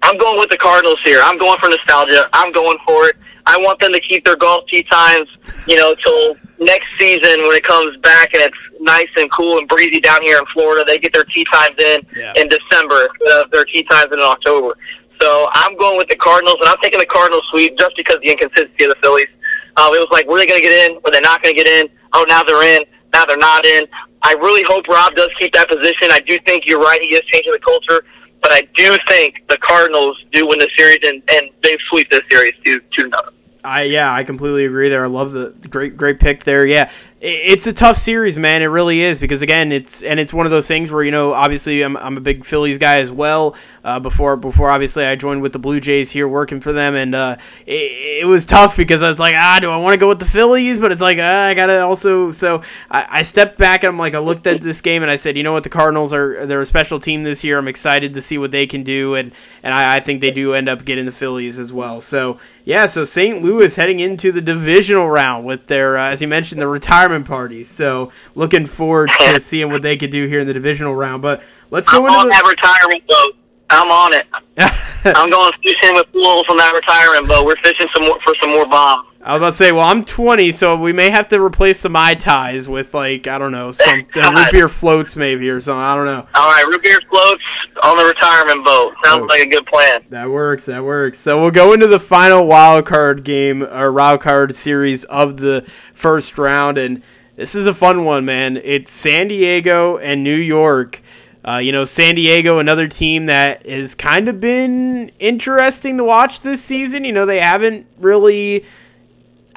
[0.03, 1.21] I'm going with the Cardinals here.
[1.23, 2.29] I'm going for nostalgia.
[2.33, 3.17] I'm going for it.
[3.47, 5.29] I want them to keep their golf tee times,
[5.67, 9.67] you know, till next season when it comes back and it's nice and cool and
[9.67, 10.85] breezy down here in Florida.
[10.85, 12.35] They get their tee times in yeah.
[12.37, 14.77] in December, uh, their tee times in October.
[15.21, 18.23] So I'm going with the Cardinals, and I'm taking the Cardinals sweep just because of
[18.23, 19.29] the inconsistency of the Phillies.
[19.77, 21.01] Um, it was like, were they going to get in?
[21.05, 21.89] Were they not going to get in?
[22.13, 22.85] Oh, now they're in.
[23.13, 23.87] Now they're not in.
[24.23, 26.09] I really hope Rob does keep that position.
[26.11, 27.01] I do think you're right.
[27.01, 28.05] He is changing the culture.
[28.41, 32.23] But I do think the Cardinals do win the series, and, and they sweep this
[32.31, 33.35] series two to nothing.
[33.69, 35.05] I yeah, I completely agree there.
[35.05, 36.67] I love the great great pick there.
[36.67, 38.63] Yeah, it's a tough series, man.
[38.63, 41.33] It really is because again, it's and it's one of those things where you know,
[41.33, 43.57] obviously, I'm, I'm a big Phillies guy as well.
[43.83, 47.15] Uh, before before obviously I joined with the Blue Jays here working for them, and
[47.15, 50.09] uh, it, it, was tough because I was like, ah, do I want to go
[50.09, 50.79] with the Phillies?
[50.79, 52.31] But it's like ah, I gotta also.
[52.31, 55.17] So I, I stepped back and I'm like, I looked at this game and I
[55.17, 57.59] said, you know what, the Cardinals are they're a special team this year.
[57.59, 59.33] I'm excited to see what they can do, and
[59.65, 62.01] and I, I think they do end up getting the Phillies as well.
[62.01, 63.41] So yeah, so St.
[63.41, 67.65] Louis heading into the divisional round with their, uh, as you mentioned, the retirement party.
[67.65, 71.23] So looking forward to seeing what they could do here in the divisional round.
[71.23, 72.33] But let's go I'm into on the...
[72.33, 73.37] that retirement boat.
[73.71, 74.27] I'm on it.
[75.17, 77.47] I'm going fishing with Pujols on that retirement boat.
[77.47, 79.09] We're fishing some more for some more bombs.
[79.29, 81.91] I was about to say, well, I'm 20, so we may have to replace the
[81.91, 85.83] mai tais with like I don't know, some uh, root beer floats maybe or something.
[85.83, 86.27] I don't know.
[86.35, 87.43] All right, root beer floats
[87.83, 90.03] on the retirement boat sounds oh, like a good plan.
[90.09, 90.65] That works.
[90.65, 91.19] That works.
[91.19, 95.71] So we'll go into the final wild card game or wild card series of the
[95.93, 97.03] first round, and
[97.37, 98.57] this is a fun one, man.
[98.57, 101.03] It's San Diego and New York.
[101.47, 106.41] Uh, you know, San Diego, another team that has kind of been interesting to watch
[106.41, 107.05] this season.
[107.05, 108.65] You know, they haven't really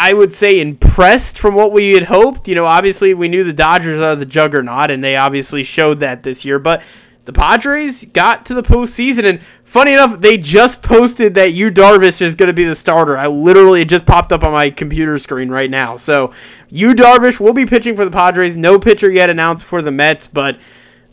[0.02, 2.48] I would say impressed from what we had hoped.
[2.48, 6.24] You know, obviously we knew the Dodgers are the juggernaut, and they obviously showed that
[6.24, 6.58] this year.
[6.58, 6.82] But
[7.26, 12.20] the Padres got to the postseason, and funny enough, they just posted that Yu Darvish
[12.20, 13.16] is going to be the starter.
[13.16, 15.98] I literally just popped up on my computer screen right now.
[15.98, 16.34] So
[16.70, 18.58] Yu Darvish will be pitching for the Padres.
[18.58, 20.60] No pitcher yet announced for the Mets, but.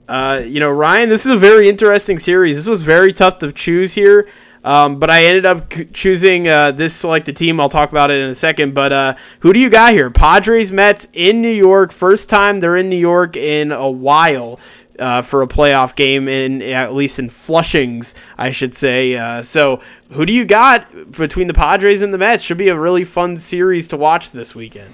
[0.09, 2.57] Uh, you know, Ryan, this is a very interesting series.
[2.57, 4.27] This was very tough to choose here.
[4.68, 7.59] Um, but I ended up choosing uh, this selected team.
[7.59, 8.74] I'll talk about it in a second.
[8.74, 10.11] But uh, who do you got here?
[10.11, 11.90] Padres, Mets in New York.
[11.90, 14.61] First time they're in New York in a while.
[14.98, 19.14] Uh, for a playoff game in at least in Flushings, I should say.
[19.14, 22.42] Uh, so, who do you got between the Padres and the Mets?
[22.42, 24.90] Should be a really fun series to watch this weekend.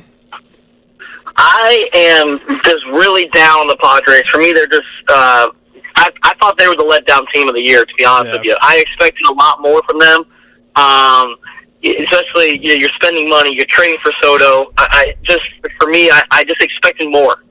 [1.37, 4.29] I am just really down on the Padres.
[4.29, 5.53] For me, they're just uh,
[5.97, 7.85] I, I thought they were the letdown team of the year.
[7.85, 8.39] To be honest yeah.
[8.39, 10.25] with you, I expected a lot more from them.
[10.77, 11.37] Um,
[11.85, 14.73] especially you know, you're spending money, you're trading for Soto.
[14.79, 15.45] I, I just
[15.79, 17.45] for me, I, I just expected more.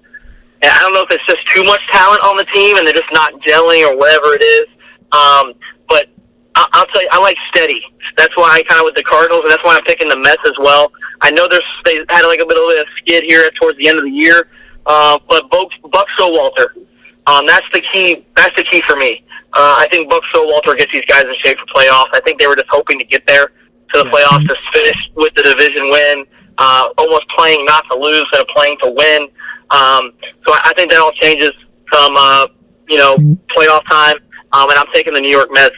[0.61, 2.93] And I don't know if it's just too much talent on the team and they're
[2.93, 4.67] just not gelling or whatever it is.
[5.11, 5.53] Um,
[5.89, 6.07] but
[6.55, 7.83] I, I'll tell you, I like steady.
[8.17, 10.41] That's why I kind of with the Cardinals, and that's why I'm picking the Mets
[10.45, 10.91] as well.
[11.21, 13.97] I know there's they had like a bit of a skid here towards the end
[13.97, 14.47] of the year,
[14.85, 16.82] uh, but Buck, Buck Showalter
[17.25, 18.25] Um, that's the key.
[18.35, 19.23] That's the key for me.
[19.53, 22.09] Uh, I think Buck Showalter gets these guys in shape for playoffs.
[22.13, 25.33] I think they were just hoping to get there to the playoffs to finish with
[25.35, 26.25] the division win,
[26.57, 29.23] uh, almost playing not to lose instead of playing to win.
[29.69, 30.13] Um,
[30.45, 31.51] so I, I think that all changes
[31.91, 32.47] come uh,
[32.89, 33.15] you know
[33.47, 34.17] playoff time.
[34.53, 35.75] Um, and I'm taking the New York Mets.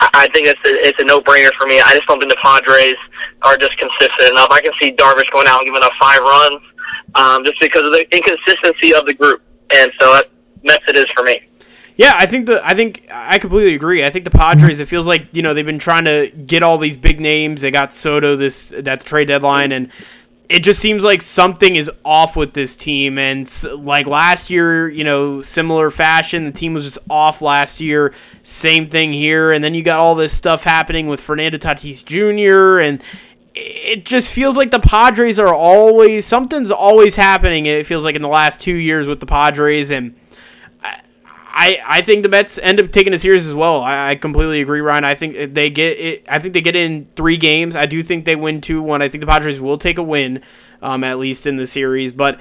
[0.00, 1.80] I, I think it's a, it's a no-brainer for me.
[1.80, 2.96] I just don't think the Padres
[3.42, 4.48] are just consistent enough.
[4.50, 6.60] I can see Darvish going out and giving up five runs
[7.14, 9.42] um, just because of the inconsistency of the group,
[9.74, 10.30] and so that
[10.62, 11.40] Mets it is for me.
[11.96, 14.04] Yeah, I think the I think I completely agree.
[14.04, 14.80] I think the Padres.
[14.80, 17.62] It feels like you know they've been trying to get all these big names.
[17.62, 19.90] They got Soto this that trade deadline, and
[20.50, 23.18] it just seems like something is off with this team.
[23.18, 28.12] And like last year, you know, similar fashion, the team was just off last year.
[28.42, 32.80] Same thing here, and then you got all this stuff happening with Fernando Tatis Jr.
[32.80, 33.02] and
[33.58, 37.64] it just feels like the Padres are always something's always happening.
[37.64, 40.14] It feels like in the last two years with the Padres and
[41.58, 43.80] I, I think the Mets end up taking a series as well.
[43.80, 45.04] I, I completely agree, Ryan.
[45.04, 46.26] I think they get it.
[46.28, 47.74] I think they get in three games.
[47.74, 49.00] I do think they win two one.
[49.00, 50.42] I think the Padres will take a win,
[50.82, 52.12] um, at least in the series.
[52.12, 52.40] But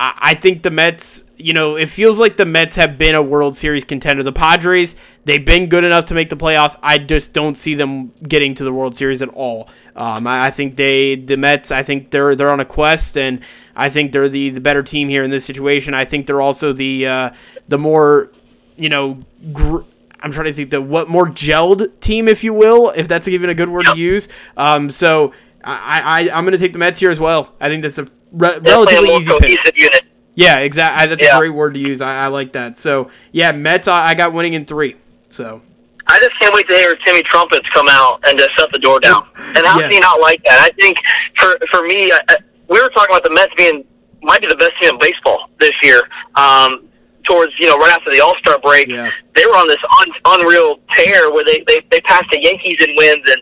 [0.00, 1.24] I, I think the Mets.
[1.36, 4.22] You know, it feels like the Mets have been a World Series contender.
[4.22, 4.96] The Padres,
[5.26, 6.78] they've been good enough to make the playoffs.
[6.82, 9.68] I just don't see them getting to the World Series at all.
[9.94, 11.70] Um, I, I think they, the Mets.
[11.70, 13.40] I think they're they're on a quest, and
[13.76, 15.92] I think they're the, the better team here in this situation.
[15.92, 17.30] I think they're also the uh,
[17.68, 18.30] the more
[18.76, 19.18] you know,
[19.52, 19.82] gr-
[20.20, 23.50] I'm trying to think the what more gelled team, if you will, if that's even
[23.50, 23.94] a good word yep.
[23.94, 24.28] to use.
[24.56, 25.32] Um, so
[25.62, 27.52] I, I I'm going to take the Mets here as well.
[27.60, 29.76] I think that's a re- relatively a easy pick.
[29.76, 30.04] Unit.
[30.34, 31.08] Yeah, exactly.
[31.08, 31.36] That's yeah.
[31.36, 32.00] a great word to use.
[32.00, 32.78] I, I like that.
[32.78, 33.88] So yeah, Mets.
[33.88, 34.96] I, I got winning in three.
[35.28, 35.60] So.
[36.06, 39.00] I just can't wait to hear Timmy Trumpets come out and just shut the door
[39.00, 39.26] down.
[39.56, 39.84] And how yes.
[39.84, 40.58] can you not like that?
[40.60, 40.98] I think
[41.36, 42.36] for for me, I,
[42.68, 43.84] we were talking about the Mets being
[44.20, 46.08] might be the best team in baseball this year.
[46.34, 46.88] Um,
[47.24, 49.10] towards you know right after the All Star break, yeah.
[49.34, 52.94] they were on this un- unreal tear where they, they they passed the Yankees in
[52.96, 53.40] wins and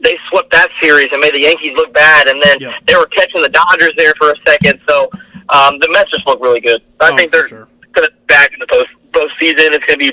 [0.00, 2.78] they swept that series and made the Yankees look bad, and then yeah.
[2.86, 4.80] they were catching the Dodgers there for a second.
[4.86, 5.10] So
[5.48, 6.82] um, the Mets just look really good.
[7.00, 7.68] I oh, think they're sure.
[7.92, 9.72] going to back in the post postseason.
[9.72, 10.12] It's going to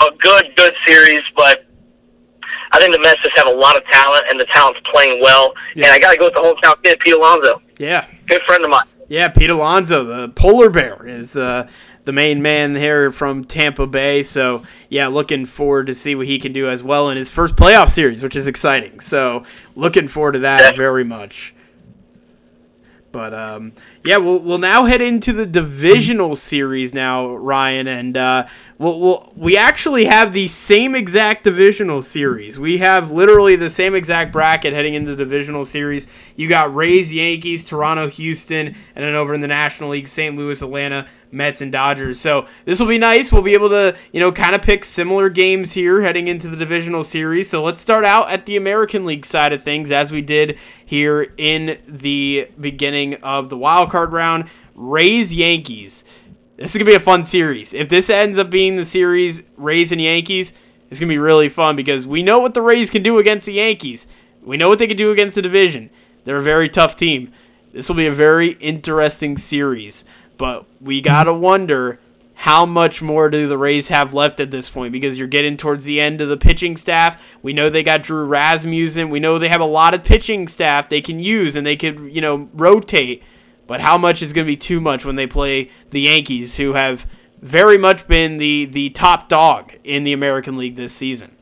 [0.00, 1.62] a good good series, but.
[2.72, 5.54] I think the Mets just have a lot of talent, and the talent's playing well.
[5.76, 5.84] Yeah.
[5.86, 7.62] And I got to go with the hometown kid, Pete Alonso.
[7.78, 8.84] Yeah, good friend of mine.
[9.08, 11.68] Yeah, Pete Alonso, the polar bear, is uh,
[12.06, 14.22] the main man here from Tampa Bay.
[14.22, 17.56] So yeah, looking forward to see what he can do as well in his first
[17.56, 19.00] playoff series, which is exciting.
[19.00, 21.52] So looking forward to that very much.
[23.16, 23.72] But um,
[24.04, 29.32] yeah, we'll we'll now head into the divisional series now, Ryan, and uh, we'll, we'll
[29.34, 32.58] we actually have the same exact divisional series.
[32.58, 36.08] We have literally the same exact bracket heading into the divisional series.
[36.36, 40.36] You got Rays, Yankees, Toronto, Houston, and then over in the National League, St.
[40.36, 42.20] Louis, Atlanta, Mets and Dodgers.
[42.20, 43.30] So this will be nice.
[43.30, 46.56] We'll be able to, you know, kind of pick similar games here heading into the
[46.56, 47.50] divisional series.
[47.50, 51.34] So let's start out at the American League side of things as we did here
[51.36, 54.48] in the beginning of the wild card round.
[54.74, 56.04] Rays Yankees.
[56.56, 57.74] This is gonna be a fun series.
[57.74, 60.54] If this ends up being the series Rays and Yankees,
[60.90, 63.54] it's gonna be really fun because we know what the Rays can do against the
[63.54, 64.06] Yankees.
[64.42, 65.90] We know what they can do against the division.
[66.24, 67.32] They're a very tough team.
[67.72, 70.04] This will be a very interesting series.
[70.36, 71.98] But we gotta wonder
[72.38, 75.86] how much more do the Rays have left at this point because you're getting towards
[75.86, 77.20] the end of the pitching staff.
[77.42, 79.08] We know they got Drew Rasmussen.
[79.08, 82.14] We know they have a lot of pitching staff they can use and they could,
[82.14, 83.22] you know, rotate.
[83.66, 86.74] But how much is going to be too much when they play the Yankees, who
[86.74, 87.06] have
[87.40, 91.36] very much been the, the top dog in the American League this season?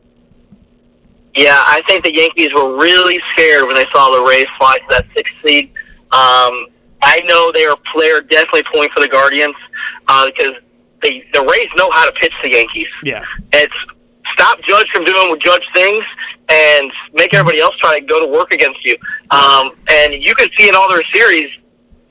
[1.34, 4.84] Yeah, I think the Yankees were really scared when they saw the Rays fly to
[4.90, 5.72] that sixth seed.
[6.12, 6.68] Um,
[7.04, 9.54] I know they are player definitely pulling for the Guardians
[10.08, 10.54] uh, because
[11.02, 12.88] they the Rays know how to pitch the Yankees.
[13.02, 13.74] Yeah, it's
[14.32, 16.04] stop Judge from doing what Judge things
[16.48, 18.96] and make everybody else try to go to work against you.
[19.30, 21.50] Um, and you can see in all their series,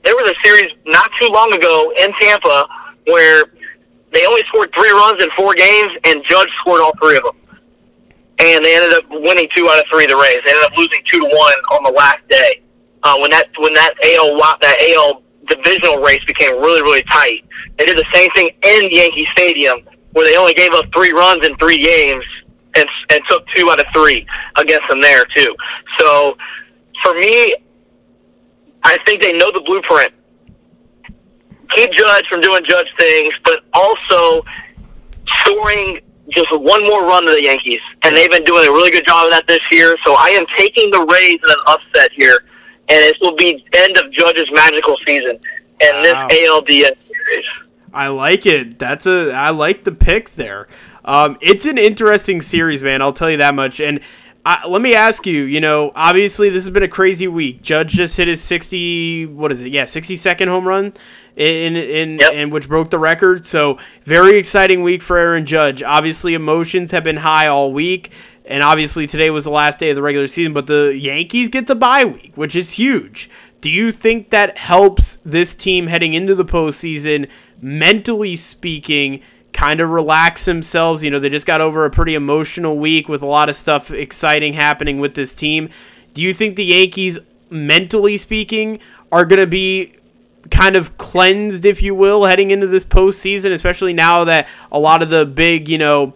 [0.04, 2.66] there was a series not too long ago in Tampa
[3.06, 3.46] where
[4.12, 7.36] they only scored three runs in four games, and Judge scored all three of them.
[8.38, 10.06] And they ended up winning two out of three.
[10.06, 12.63] The Rays they ended up losing two to one on the last day
[13.04, 17.44] uh, when that when that AL that AL divisional race became really really tight.
[17.78, 19.80] They did the same thing in Yankee Stadium
[20.12, 22.24] where they only gave up three runs in three games
[22.74, 25.54] and and took two out of three against them there too.
[25.98, 26.36] So
[27.02, 27.54] for me,
[28.82, 30.12] I think they know the blueprint.
[31.70, 34.44] Keep Judge from doing Judge things, but also
[35.26, 39.04] scoring just one more run to the Yankees, and they've been doing a really good
[39.04, 39.96] job of that this year.
[40.04, 42.44] So I am taking the Rays in an upset here
[42.88, 45.38] and this will be end of Judge's magical season
[45.80, 46.28] and wow.
[46.28, 47.46] this ALDS series.
[47.92, 48.78] I like it.
[48.78, 50.68] That's a I like the pick there.
[51.04, 53.02] Um, it's an interesting series, man.
[53.02, 53.80] I'll tell you that much.
[53.80, 54.00] And
[54.46, 55.42] I, let me ask you.
[55.44, 57.62] You know, obviously this has been a crazy week.
[57.62, 59.26] Judge just hit his sixty.
[59.26, 59.72] What is it?
[59.72, 60.92] Yeah, sixty second home run
[61.36, 62.32] in in Yep.
[62.34, 63.46] and which broke the record.
[63.46, 65.82] So very exciting week for Aaron Judge.
[65.82, 68.10] Obviously emotions have been high all week.
[68.44, 71.66] And obviously today was the last day of the regular season, but the Yankees get
[71.66, 73.30] the bye week, which is huge.
[73.60, 77.30] Do you think that helps this team heading into the postseason,
[77.62, 79.22] mentally speaking,
[79.54, 81.02] kind of relax themselves?
[81.02, 83.90] You know, they just got over a pretty emotional week with a lot of stuff
[83.90, 85.70] exciting happening with this team.
[86.12, 88.80] Do you think the Yankees, mentally speaking,
[89.10, 89.94] are going to be
[90.50, 95.02] kind of cleansed, if you will, heading into this postseason, especially now that a lot
[95.02, 96.12] of the big, you know,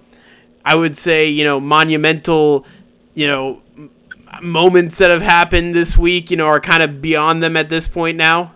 [0.69, 2.67] I would say, you know, monumental,
[3.15, 3.91] you know, m-
[4.43, 7.89] moments that have happened this week, you know, are kind of beyond them at this
[7.89, 8.53] point now?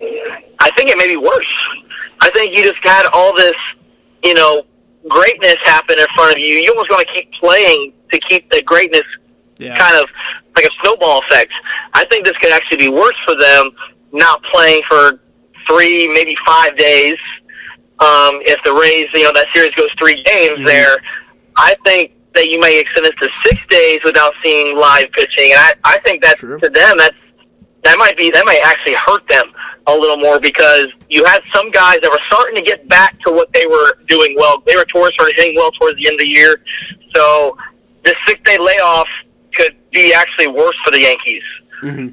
[0.00, 1.68] I think it may be worse.
[2.22, 3.56] I think you just had all this,
[4.24, 4.62] you know,
[5.10, 6.54] greatness happen in front of you.
[6.54, 9.04] You almost want to keep playing to keep the greatness
[9.58, 9.76] Yeah.
[9.76, 10.08] kind of
[10.56, 11.52] like a snowball effect.
[11.92, 13.70] I think this could actually be worse for them
[14.12, 15.20] not playing for
[15.66, 17.18] three, maybe five days.
[18.00, 20.64] Um, if the Rays, you know, that series goes three games Mhm.
[20.64, 20.96] there,
[21.56, 25.50] I think that you may extend this to six days without seeing live pitching.
[25.52, 26.58] And I, I think that's True.
[26.60, 27.16] to them, that's
[27.82, 29.52] that might be that might actually hurt them
[29.86, 33.32] a little more because you had some guys that were starting to get back to
[33.32, 34.62] what they were doing well.
[34.66, 36.62] They were towards started hitting well towards the end of the year.
[37.14, 37.56] So
[38.04, 39.08] this six day layoff
[39.54, 41.42] could be actually worse for the Yankees.
[41.80, 42.08] hmm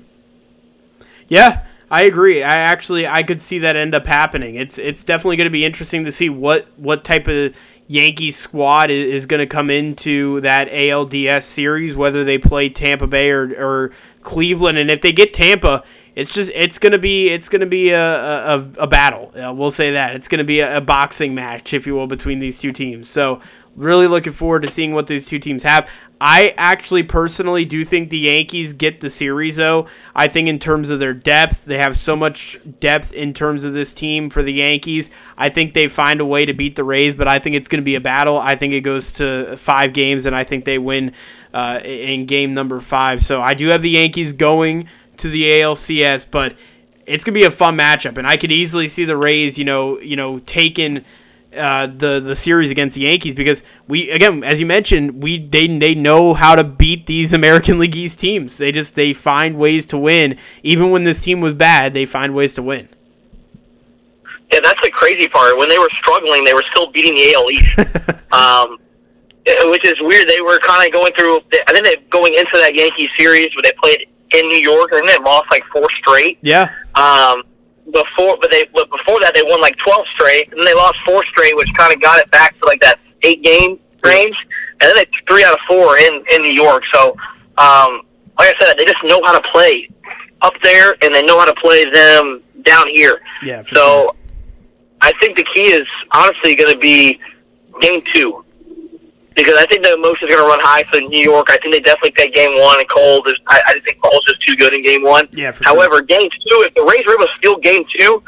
[1.28, 2.44] Yeah, I agree.
[2.44, 4.56] I actually I could see that end up happening.
[4.56, 7.56] It's it's definitely going to be interesting to see what what type of
[7.88, 13.08] Yankees squad is, is going to come into that ALDS series, whether they play Tampa
[13.08, 15.84] Bay or, or Cleveland, and if they get Tampa.
[16.16, 19.32] It's just it's gonna be it's gonna be a a, a battle.
[19.40, 22.40] Uh, we'll say that it's gonna be a, a boxing match, if you will, between
[22.40, 23.08] these two teams.
[23.08, 23.40] So
[23.78, 25.90] really looking forward to seeing what these two teams have.
[26.20, 29.88] I actually personally do think the Yankees get the series though.
[30.16, 33.74] I think in terms of their depth, they have so much depth in terms of
[33.74, 35.12] this team for the Yankees.
[35.38, 37.82] I think they find a way to beat the Rays, but I think it's going
[37.82, 38.40] to be a battle.
[38.40, 41.14] I think it goes to 5 games and I think they win
[41.54, 43.22] uh, in game number 5.
[43.22, 46.56] So I do have the Yankees going to the ALCS, but
[47.08, 49.98] it's gonna be a fun matchup, and I could easily see the Rays, you know,
[50.00, 51.06] you know, taking
[51.56, 55.68] uh, the the series against the Yankees because we again, as you mentioned, we they
[55.68, 58.58] they know how to beat these American League East teams.
[58.58, 61.94] They just they find ways to win, even when this team was bad.
[61.94, 62.90] They find ways to win.
[64.52, 65.58] Yeah, that's the crazy part.
[65.58, 67.80] When they were struggling, they were still beating the AL East,
[68.32, 68.78] um,
[69.70, 70.28] which is weird.
[70.28, 71.42] They were kind of going through.
[71.68, 74.92] I think they going into that Yankee series where they played in New York.
[74.94, 76.38] and they lost like four straight.
[76.42, 77.44] Yeah, Um,
[77.92, 81.00] before, but they but before that they won like twelve straight, and then they lost
[81.06, 84.48] four straight, which kind of got it back to like that eight game range,
[84.80, 86.86] and then they three out of four in in New York.
[86.86, 87.12] So,
[87.58, 88.04] um,
[88.40, 89.90] like I said, they just know how to play
[90.42, 93.22] up there, and they know how to play them down here.
[93.42, 93.62] yeah.
[93.64, 93.78] for sure.
[93.78, 94.16] So,
[95.02, 97.20] I think the key is honestly going to be
[97.82, 98.44] game two.
[99.38, 101.48] Because I think the emotions are going to run high for New York.
[101.50, 103.24] I think they definitely take game one, and Cole.
[103.28, 105.30] Is, I, I think Cole's just too good in game one.
[105.32, 105.76] Yeah, for sure.
[105.76, 108.24] However, game two, if the Rays are able to steal game two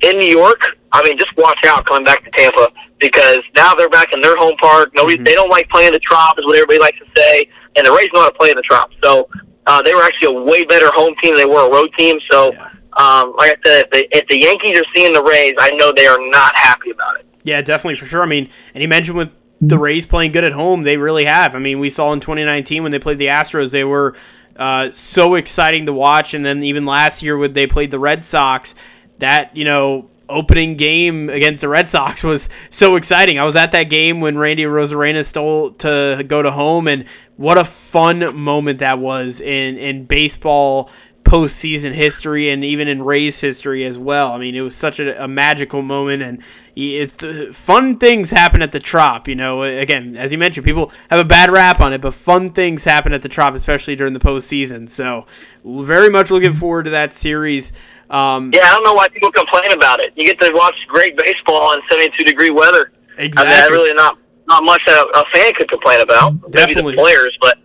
[0.00, 3.90] in New York, I mean, just watch out coming back to Tampa because now they're
[3.90, 4.90] back in their home park.
[4.94, 5.24] Nobody, Mm-hmm.
[5.24, 8.08] they don't like playing the Trop, is what everybody likes to say, and the Rays
[8.14, 8.90] know how to play in the Trop.
[9.02, 9.28] So
[9.66, 12.18] uh, they were actually a way better home team than they were a road team.
[12.30, 12.62] So, Yeah.
[12.96, 15.92] um, like I said, if the, if the Yankees are seeing the Rays, I know
[15.92, 17.26] they are not happy about it.
[17.44, 18.22] Yeah, definitely for sure.
[18.22, 19.30] I mean, and you mentioned with
[19.60, 21.54] the Rays playing good at home, they really have.
[21.54, 24.14] I mean, we saw in 2019 when they played the Astros, they were
[24.56, 28.24] uh, so exciting to watch, and then even last year when they played the Red
[28.24, 28.74] Sox,
[29.18, 33.38] that you know opening game against the Red Sox was so exciting.
[33.38, 37.04] I was at that game when Randy Arozarena stole to go to home, and
[37.36, 40.90] what a fun moment that was in in baseball
[41.28, 44.32] postseason history and even in Rays history as well.
[44.32, 46.42] I mean, it was such a, a magical moment, and
[46.74, 49.28] it's uh, fun things happen at the Trop.
[49.28, 52.52] You know, again, as you mentioned, people have a bad rap on it, but fun
[52.52, 54.88] things happen at the Trop, especially during the postseason.
[54.88, 55.26] So,
[55.64, 57.72] very much looking forward to that series.
[58.08, 60.14] Um, Yeah, I don't know why people complain about it.
[60.16, 62.90] You get to watch great baseball in 72 degree weather.
[63.16, 63.76] I mean, exactly.
[63.76, 64.18] really not
[64.48, 66.32] not much that a, a fan could complain about.
[66.32, 66.96] Maybe Definitely.
[66.96, 67.58] the players, but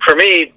[0.00, 0.52] for me,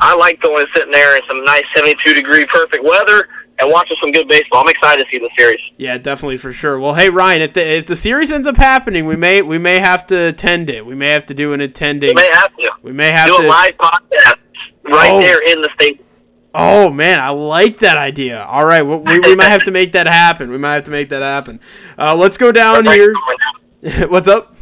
[0.00, 3.28] I like going and sitting there in some nice 72 degree perfect weather
[3.58, 4.60] and watching some good baseball.
[4.62, 5.60] I'm excited to see the series.
[5.78, 6.78] Yeah, definitely for sure.
[6.78, 9.78] Well, hey Ryan, if the if the series ends up happening, we may we may
[9.80, 10.84] have to attend it.
[10.84, 12.10] We may have to do an attending.
[12.10, 13.46] We may have to We may have do to.
[13.46, 14.36] a live podcast
[14.84, 15.20] right Oh.
[15.20, 16.02] there in the state.
[16.54, 18.42] Oh man, I like that idea.
[18.42, 20.50] All right, we, we, we might have to make that happen.
[20.50, 21.60] We might have to make that happen.
[21.98, 23.14] Uh, let's go down here.
[24.08, 24.56] What's up?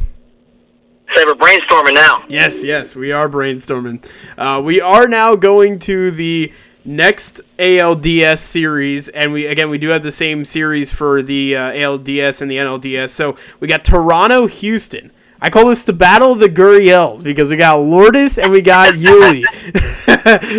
[1.15, 2.25] Say we're brainstorming now.
[2.27, 4.05] Yes, yes, we are brainstorming.
[4.37, 6.51] Uh, we are now going to the
[6.83, 11.71] next ALDS series, and we again we do have the same series for the uh,
[11.71, 13.11] ALDS and the NLDS.
[13.11, 15.09] So we got Toronto, Houston.
[15.39, 18.93] I call this the Battle of the Gurriels because we got Lourdes and we got
[18.95, 19.45] Yuli.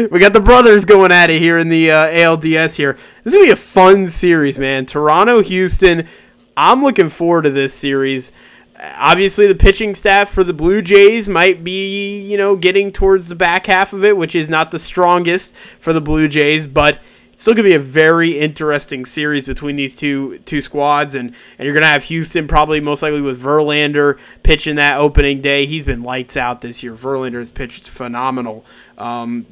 [0.11, 2.95] we got the brothers going at it here in the uh, ALDS here.
[3.25, 4.87] This is going to be a fun series, man.
[4.87, 6.09] Toronto, Houston.
[6.57, 8.33] I'm looking forward to this series.
[8.79, 13.35] Obviously, the pitching staff for the Blue Jays might be, you know, getting towards the
[13.35, 16.99] back half of it, which is not the strongest for the Blue Jays, but
[17.33, 21.67] it's still gonna be a very interesting series between these two two squads, and and
[21.67, 25.67] you're gonna have Houston probably most likely with Verlander pitching that opening day.
[25.67, 26.95] He's been lights out this year.
[26.95, 28.65] Verlander has pitched phenomenal.
[28.99, 29.47] Um,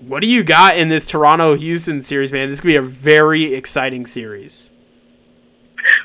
[0.00, 2.48] what do you got in this Toronto Houston series, man?
[2.48, 4.69] This could be a very exciting series.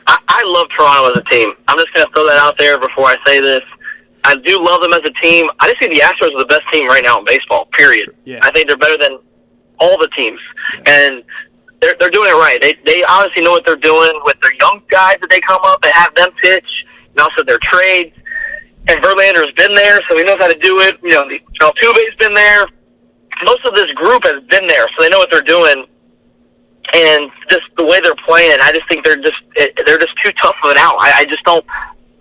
[0.07, 1.53] I, I love Toronto as a team.
[1.67, 3.63] I'm just gonna throw that out there before I say this.
[4.23, 5.49] I do love them as a team.
[5.59, 7.65] I just think the Astros are the best team right now in baseball.
[7.73, 8.15] Period.
[8.25, 8.39] Yeah.
[8.41, 9.19] I think they're better than
[9.79, 10.39] all the teams,
[10.73, 10.81] yeah.
[10.87, 11.23] and
[11.81, 12.57] they're they're doing it right.
[12.59, 15.83] They they honestly know what they're doing with their young guys that they come up
[15.83, 18.15] and have them pitch, and also their trades.
[18.87, 20.97] And Verlander's been there, so he knows how to do it.
[21.01, 22.67] You know, the, Altuve's been there.
[23.43, 25.85] Most of this group has been there, so they know what they're doing.
[26.93, 30.55] And just the way they're playing, I just think they're just they're just too tough
[30.63, 30.95] of an out.
[30.99, 31.65] I, I just don't.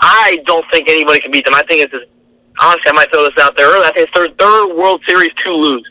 [0.00, 1.54] I don't think anybody can beat them.
[1.54, 2.06] I think it's just
[2.60, 3.86] honestly, I might throw this out there early.
[3.86, 5.88] I think it's their third World Series to lose.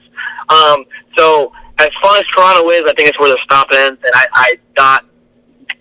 [0.50, 0.86] Um,
[1.18, 4.26] so as far as Toronto is, I think it's where the stop ends, and I,
[4.34, 5.06] I got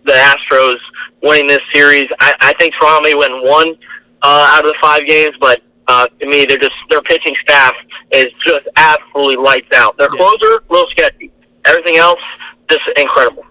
[0.05, 0.79] the Astros
[1.23, 2.09] winning this series.
[2.21, 3.77] I, I think Toronto may win one
[4.23, 7.75] uh, out of the five games, but uh, to me, they're just their pitching staff
[8.13, 9.97] is just absolutely lights out.
[9.99, 11.31] Their closer, a little sketchy.
[11.65, 12.21] Everything else,
[12.69, 13.45] just incredible.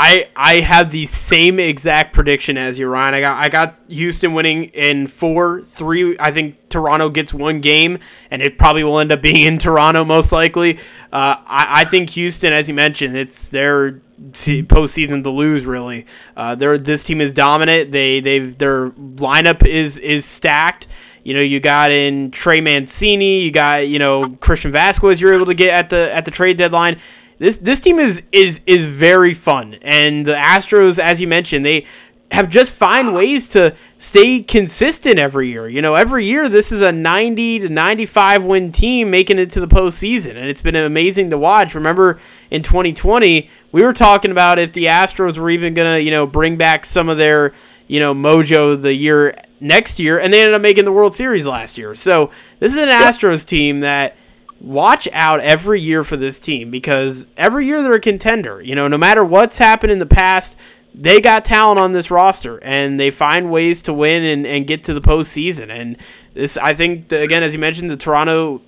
[0.00, 3.14] I I have the same exact prediction as you, Ryan.
[3.14, 6.16] I got I got Houston winning in four, three.
[6.20, 7.98] I think Toronto gets one game,
[8.30, 10.78] and it probably will end up being in Toronto most likely.
[11.12, 15.66] Uh, I, I think Houston, as you mentioned, it's their postseason to lose.
[15.66, 16.06] Really,
[16.36, 17.90] uh, they this team is dominant.
[17.90, 20.86] They they their lineup is is stacked.
[21.24, 25.20] You know, you got in Trey Mancini, you got you know Christian Vázquez.
[25.20, 27.00] You're able to get at the at the trade deadline
[27.38, 31.86] this this team is is is very fun, and the Astros, as you mentioned, they
[32.30, 35.68] have just find ways to stay consistent every year.
[35.68, 39.60] You know, every year this is a 90 to 95 win team making it to
[39.60, 41.74] the postseason, and it's been amazing to watch.
[41.74, 42.20] Remember
[42.50, 46.56] in 2020, we were talking about if the Astros were even gonna, you know, bring
[46.56, 47.54] back some of their,
[47.86, 51.46] you know, mojo the year next year, and they ended up making the World Series
[51.46, 51.94] last year.
[51.94, 54.16] So this is an Astros team that
[54.60, 58.60] watch out every year for this team because every year they're a contender.
[58.60, 60.56] You know, no matter what's happened in the past,
[60.94, 64.84] they got talent on this roster and they find ways to win and, and get
[64.84, 65.70] to the postseason.
[65.70, 65.96] And
[66.34, 68.60] this, I think, again, as you mentioned, the Toronto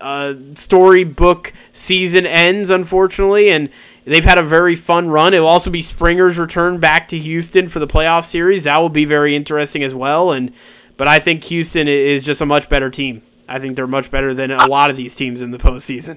[0.00, 3.68] uh, storybook season ends, unfortunately, and
[4.04, 5.34] they've had a very fun run.
[5.34, 8.64] It will also be Springer's return back to Houston for the playoff series.
[8.64, 10.32] That will be very interesting as well.
[10.32, 10.52] And
[10.96, 13.22] but I think Houston is just a much better team.
[13.52, 16.16] I think they're much better than a lot of these teams in the postseason.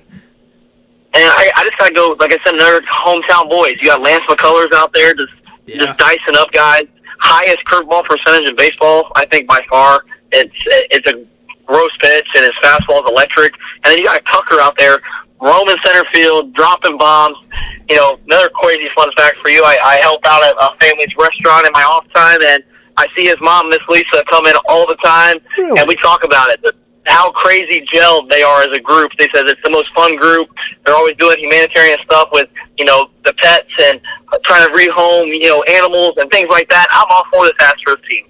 [1.16, 3.76] And I, I just gotta go, like I said, another hometown boys.
[3.82, 5.34] You got Lance McCullers out there, just
[5.66, 5.84] yeah.
[5.84, 6.88] just dicing up guys.
[7.20, 10.06] Highest curveball percentage in baseball, I think by far.
[10.32, 11.26] It's it's a
[11.66, 13.54] gross pitch, and his fastball is electric.
[13.84, 15.00] And then you got Tucker out there,
[15.42, 17.38] roaming center field, dropping bombs.
[17.90, 21.14] You know, another crazy fun fact for you: I, I help out at a family's
[21.18, 22.64] restaurant in my off time, and
[22.96, 25.80] I see his mom, Miss Lisa, come in all the time, really?
[25.80, 26.64] and we talk about it
[27.06, 29.12] how crazy gelled they are as a group.
[29.18, 30.50] They said it's the most fun group.
[30.86, 34.02] They're always doing humanitarian stuff with, you know, the pets and
[34.44, 36.88] trying to rehome, you know, animals and things like that.
[36.90, 38.26] I'm all for this Astros team.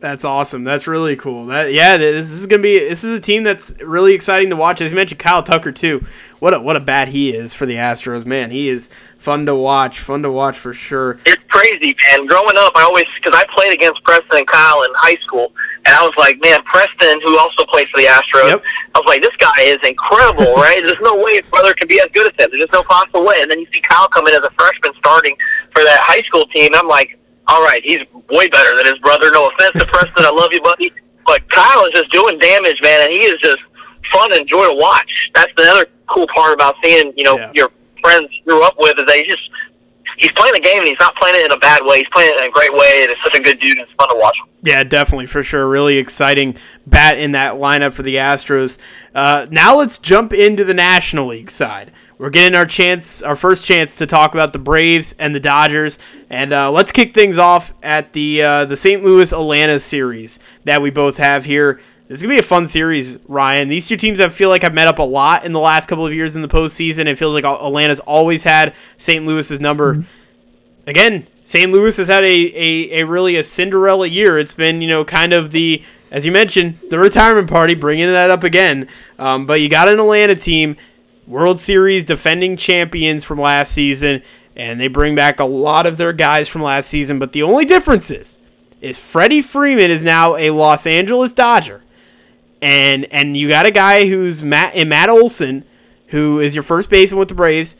[0.00, 0.64] That's awesome.
[0.64, 1.46] That's really cool.
[1.46, 4.82] That yeah, this is gonna be this is a team that's really exciting to watch.
[4.82, 6.04] As you mentioned, Kyle Tucker too.
[6.40, 8.26] What a what a bat he is for the Astros.
[8.26, 8.90] Man, he is
[9.24, 10.00] fun to watch.
[10.00, 11.18] Fun to watch for sure.
[11.24, 12.26] It's crazy, man.
[12.26, 15.50] Growing up, I always because I played against Preston and Kyle in high school,
[15.86, 18.62] and I was like, man, Preston, who also plays for the Astros, yep.
[18.94, 20.82] I was like, this guy is incredible, right?
[20.84, 22.52] There's no way his brother can be as good as him.
[22.52, 23.40] There's just no possible way.
[23.40, 25.36] And then you see Kyle come in as a freshman starting
[25.72, 26.72] for that high school team.
[26.76, 27.18] I'm like,
[27.48, 29.32] all right, he's way better than his brother.
[29.32, 30.92] No offense to Preston, I love you, buddy,
[31.24, 33.60] but Kyle is just doing damage, man, and he is just
[34.12, 35.30] fun and joy to watch.
[35.34, 37.52] That's the other cool part about seeing, you know, yeah.
[37.54, 37.70] your
[38.04, 39.50] friends grew up with is they just
[40.18, 41.98] he's playing the game and he's not playing it in a bad way.
[41.98, 43.78] He's playing it in a great way, and it's such a good dude.
[43.78, 44.36] and It's fun to watch.
[44.62, 45.66] Yeah, definitely for sure.
[45.68, 48.78] Really exciting bat in that lineup for the Astros.
[49.14, 51.92] Uh, now let's jump into the National League side.
[52.18, 55.98] we're getting our chance, our first chance to talk about the Braves and the Dodgers.
[56.30, 59.02] And uh, let's kick things off at the uh, the St.
[59.04, 61.80] Louis Atlanta series that we both have here.
[62.06, 63.68] This is gonna be a fun series, Ryan.
[63.68, 66.06] These two teams I feel like have met up a lot in the last couple
[66.06, 67.06] of years in the postseason.
[67.06, 69.24] It feels like Atlanta's always had St.
[69.24, 69.94] Louis's number.
[69.94, 70.88] Mm-hmm.
[70.90, 71.72] Again, St.
[71.72, 74.38] Louis has had a, a, a really a Cinderella year.
[74.38, 78.30] It's been you know kind of the as you mentioned the retirement party, bringing that
[78.30, 78.86] up again.
[79.18, 80.76] Um, but you got an Atlanta team,
[81.26, 84.22] World Series defending champions from last season,
[84.54, 87.18] and they bring back a lot of their guys from last season.
[87.18, 88.36] But the only difference is,
[88.82, 91.80] is Freddie Freeman is now a Los Angeles Dodger
[92.64, 95.64] and and you got a guy who's Matt and Matt Olson,
[96.08, 97.76] who is your first baseman with the Braves,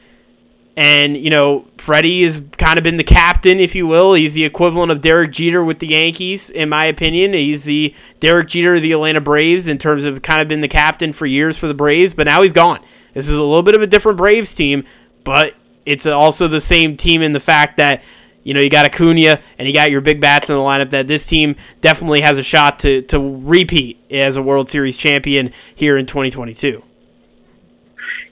[0.76, 4.12] and you know Freddie has kind of been the captain, if you will.
[4.12, 7.32] He's the equivalent of Derek Jeter with the Yankees, in my opinion.
[7.32, 10.68] He's the Derek Jeter of the Atlanta Braves in terms of kind of been the
[10.68, 12.80] captain for years for the Braves, but now he's gone.
[13.14, 14.84] This is a little bit of a different Braves team,
[15.24, 15.54] but
[15.86, 18.02] it's also the same team in the fact that
[18.44, 21.08] you know, you got Acuna and you got your big bats in the lineup that
[21.08, 25.96] this team definitely has a shot to, to repeat as a World Series champion here
[25.96, 26.82] in 2022.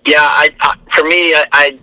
[0.04, 1.78] Yeah, I, I for me, I, I,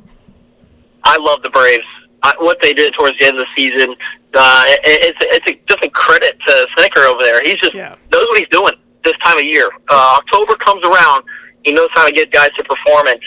[1.03, 1.83] I love the Braves.
[2.21, 3.95] I, what they did towards the end of the season,
[4.33, 7.41] uh, it, it's it's a, just a credit to Snitker over there.
[7.41, 7.95] He's just yeah.
[8.11, 8.73] knows what he's doing
[9.05, 9.69] this time of year.
[9.89, 11.23] Uh, October comes around,
[11.63, 13.19] he knows how to get guys to perform, and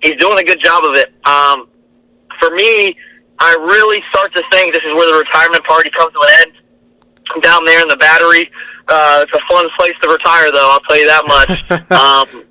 [0.00, 1.12] he's doing a good job of it.
[1.26, 1.68] Um,
[2.38, 2.96] for me,
[3.40, 7.42] I really start to think this is where the retirement party comes to an end.
[7.42, 8.50] Down there in the battery,
[8.88, 10.68] uh, it's a fun place to retire, though.
[10.70, 11.70] I'll tell you that much.
[11.90, 12.44] um,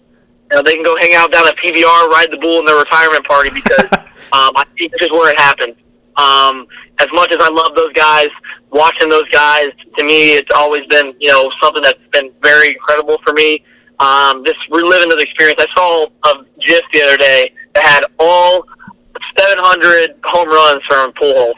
[0.50, 2.80] you know, they can go hang out down at PBR, ride the bull in their
[2.80, 3.92] retirement party because
[4.34, 5.76] um, I think this is where it happens.
[6.18, 6.66] Um,
[7.00, 8.30] as much as I love those guys,
[8.72, 13.20] watching those guys, to me, it's always been you know something that's been very incredible
[13.26, 13.64] for me.
[14.00, 15.62] Um, just reliving the experience.
[15.62, 18.66] I saw a GIF the other day that had all
[19.40, 21.54] 700 home runs from Pujols,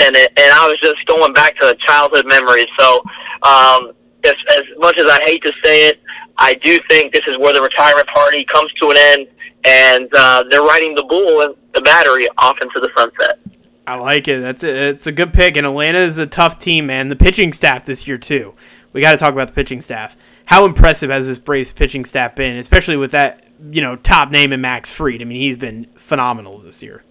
[0.00, 2.66] and it, and I was just going back to childhood memories.
[2.78, 3.02] So,
[3.42, 3.92] um,
[4.24, 6.00] as, as much as I hate to say it,
[6.38, 9.28] I do think this is where the retirement party comes to an end,
[9.64, 13.38] and uh, they're riding the bull and the battery off into the sunset.
[13.86, 14.40] I like it.
[14.40, 14.76] That's it.
[14.76, 17.08] It's a good pick, and Atlanta is a tough team, man.
[17.08, 18.54] The pitching staff this year too.
[18.92, 20.16] We got to talk about the pitching staff.
[20.44, 24.52] How impressive has this Braves pitching staff been, especially with that you know top name
[24.52, 25.22] in Max Fried?
[25.22, 27.02] I mean, he's been phenomenal this year.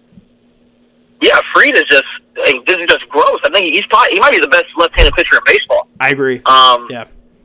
[1.22, 2.04] Yeah, Fried is just
[2.36, 3.38] like, this is just gross.
[3.44, 5.86] I think he's probably he might be the best left-handed pitcher in baseball.
[6.00, 6.42] I agree.
[6.46, 7.04] Um, yeah,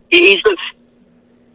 [0.09, 0.59] he, he's just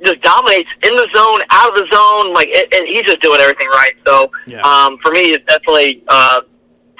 [0.04, 3.66] just dominates in the zone, out of the zone, like and he's just doing everything
[3.68, 3.94] right.
[4.06, 4.60] So yeah.
[4.62, 6.42] um, for me, it's definitely uh,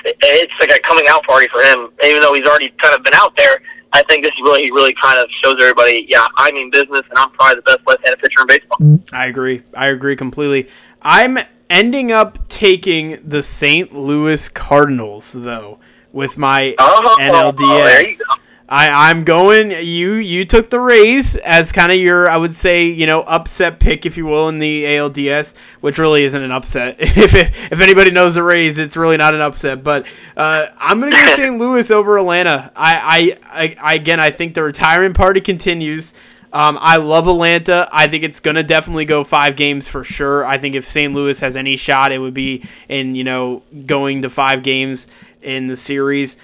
[0.05, 1.91] it's like a coming out party for him.
[2.05, 3.63] Even though he's already kind of been out there,
[3.93, 6.05] I think this is really he really kind of shows everybody.
[6.09, 8.99] Yeah, I mean business, and I'm probably the best left-handed pitcher in baseball.
[9.13, 9.63] I agree.
[9.77, 10.69] I agree completely.
[11.01, 11.39] I'm
[11.73, 13.93] ending up taking the St.
[13.95, 15.81] Louis Cardinals though
[16.13, 18.21] with my oh, NLDS.
[18.69, 19.71] I, I'm going.
[19.71, 23.81] You you took the Rays as kind of your I would say you know upset
[23.81, 26.97] pick if you will in the ALDS, which really isn't an upset.
[27.01, 29.83] if it, if anybody knows the Rays, it's really not an upset.
[29.83, 30.07] But
[30.37, 31.59] uh, I'm gonna go St.
[31.59, 32.71] Louis over Atlanta.
[32.77, 36.15] I, I, I again I think the retirement party continues.
[36.53, 37.89] Um, I love Atlanta.
[37.91, 40.45] I think it's going to definitely go five games for sure.
[40.45, 41.13] I think if St.
[41.13, 45.09] Louis has any shot, it would be in, you know, going to five games
[45.41, 46.37] in the series.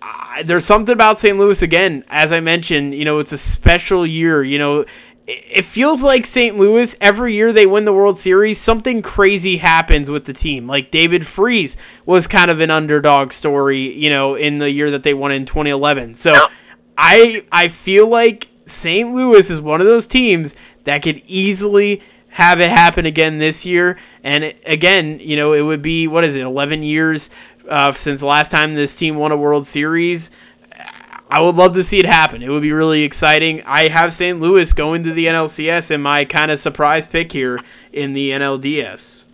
[0.00, 1.36] Uh, there's something about St.
[1.36, 4.44] Louis, again, as I mentioned, you know, it's a special year.
[4.44, 4.84] You know,
[5.26, 6.56] it feels like St.
[6.56, 10.66] Louis, every year they win the World Series, something crazy happens with the team.
[10.66, 15.02] Like David Freese was kind of an underdog story, you know, in the year that
[15.02, 16.14] they won in 2011.
[16.14, 16.46] So
[16.96, 19.12] I I feel like St.
[19.12, 20.54] Louis is one of those teams
[20.84, 23.98] that could easily have it happen again this year.
[24.22, 27.30] And again, you know, it would be what is it, 11 years
[27.68, 30.30] uh, since the last time this team won a World Series.
[31.30, 32.42] I would love to see it happen.
[32.42, 33.62] It would be really exciting.
[33.66, 34.40] I have St.
[34.40, 37.60] Louis going to the NLCS in my kind of surprise pick here
[37.92, 39.26] in the NLDS.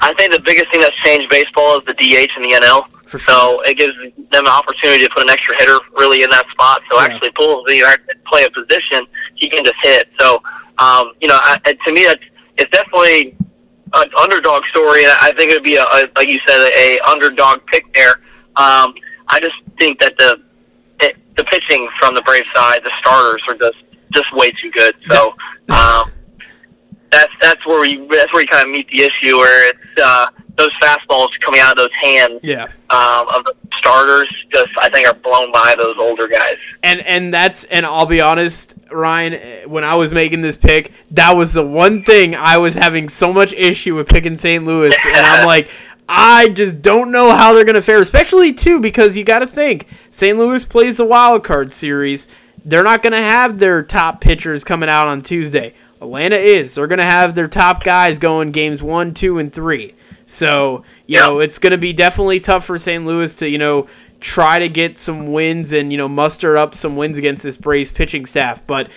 [0.00, 2.86] I think the biggest thing that's changed baseball is the DH in the NL.
[3.10, 3.34] For sure.
[3.34, 3.92] So it gives
[4.30, 6.80] them an opportunity to put an extra hitter really in that spot.
[6.88, 7.06] So yeah.
[7.06, 9.04] actually, Pujols the play a position
[9.34, 10.08] he can just hit.
[10.16, 10.40] So
[10.78, 12.22] um, you know, I, to me, that's
[12.56, 13.36] it's definitely
[13.94, 15.02] an underdog story.
[15.02, 17.92] And I think it would be a, a like you said, a, a underdog pick
[17.94, 18.20] there.
[18.54, 18.94] Um,
[19.26, 20.40] I just think that the
[21.00, 23.82] it, the pitching from the Brave side, the starters are just
[24.12, 24.94] just way too good.
[25.08, 25.34] So.
[25.68, 26.12] Um,
[27.10, 30.28] that's that's where we that's where you kind of meet the issue where it's uh,
[30.60, 32.64] those fastballs coming out of those hands Yeah.
[32.90, 36.56] um, of the starters just I think are blown by those older guys.
[36.82, 41.36] And and that's and I'll be honest, Ryan, when I was making this pick, that
[41.36, 44.64] was the one thing I was having so much issue with picking St.
[44.64, 45.68] Louis, and I'm like.
[46.12, 49.46] I just don't know how they're going to fare, especially too because you got to
[49.46, 50.36] think St.
[50.36, 52.26] Louis plays the wild card series.
[52.64, 55.72] They're not going to have their top pitchers coming out on Tuesday.
[56.00, 56.74] Atlanta is.
[56.74, 59.94] They're going to have their top guys going games one, two, and three.
[60.30, 61.24] So you Yep.
[61.24, 63.04] know it's going to be definitely tough for St.
[63.04, 63.88] Louis to you know
[64.20, 67.90] try to get some wins and you know muster up some wins against this Braves
[67.90, 68.64] pitching staff.
[68.66, 68.90] But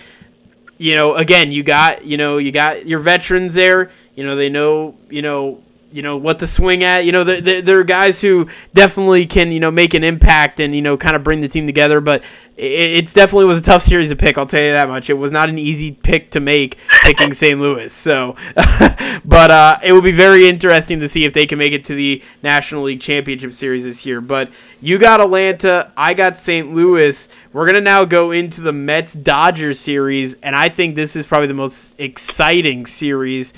[0.78, 3.90] you know, again, you got you know you got your veterans there.
[4.16, 5.60] You know they know you know
[5.94, 7.04] you know what to swing at.
[7.04, 10.74] You know they're, they're, they're guys who definitely can you know make an impact and
[10.74, 12.00] you know kind of bring the team together.
[12.00, 12.24] But
[12.56, 14.36] it, it's definitely was a tough series to pick.
[14.36, 15.08] I'll tell you that much.
[15.08, 17.60] It was not an easy pick to make picking St.
[17.60, 17.92] Louis.
[17.92, 18.34] So,
[19.24, 21.94] but uh, it will be very interesting to see if they can make it to
[21.94, 24.20] the National League Championship Series this year.
[24.20, 26.74] But you got Atlanta, I got St.
[26.74, 27.28] Louis.
[27.52, 31.46] We're gonna now go into the Mets Dodgers series, and I think this is probably
[31.46, 33.54] the most exciting series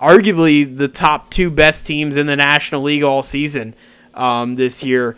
[0.00, 3.74] arguably the top two best teams in the National League all season
[4.14, 5.16] um, this year.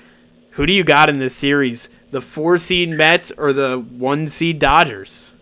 [0.52, 1.88] Who do you got in this series?
[2.10, 5.32] The four seed Mets or the one seed Dodgers?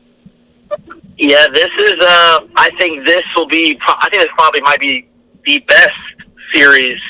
[1.18, 2.00] Yeah, this is.
[2.00, 3.78] Uh, I think this will be.
[3.86, 5.06] I think this probably might be
[5.44, 5.98] the best
[6.52, 7.00] series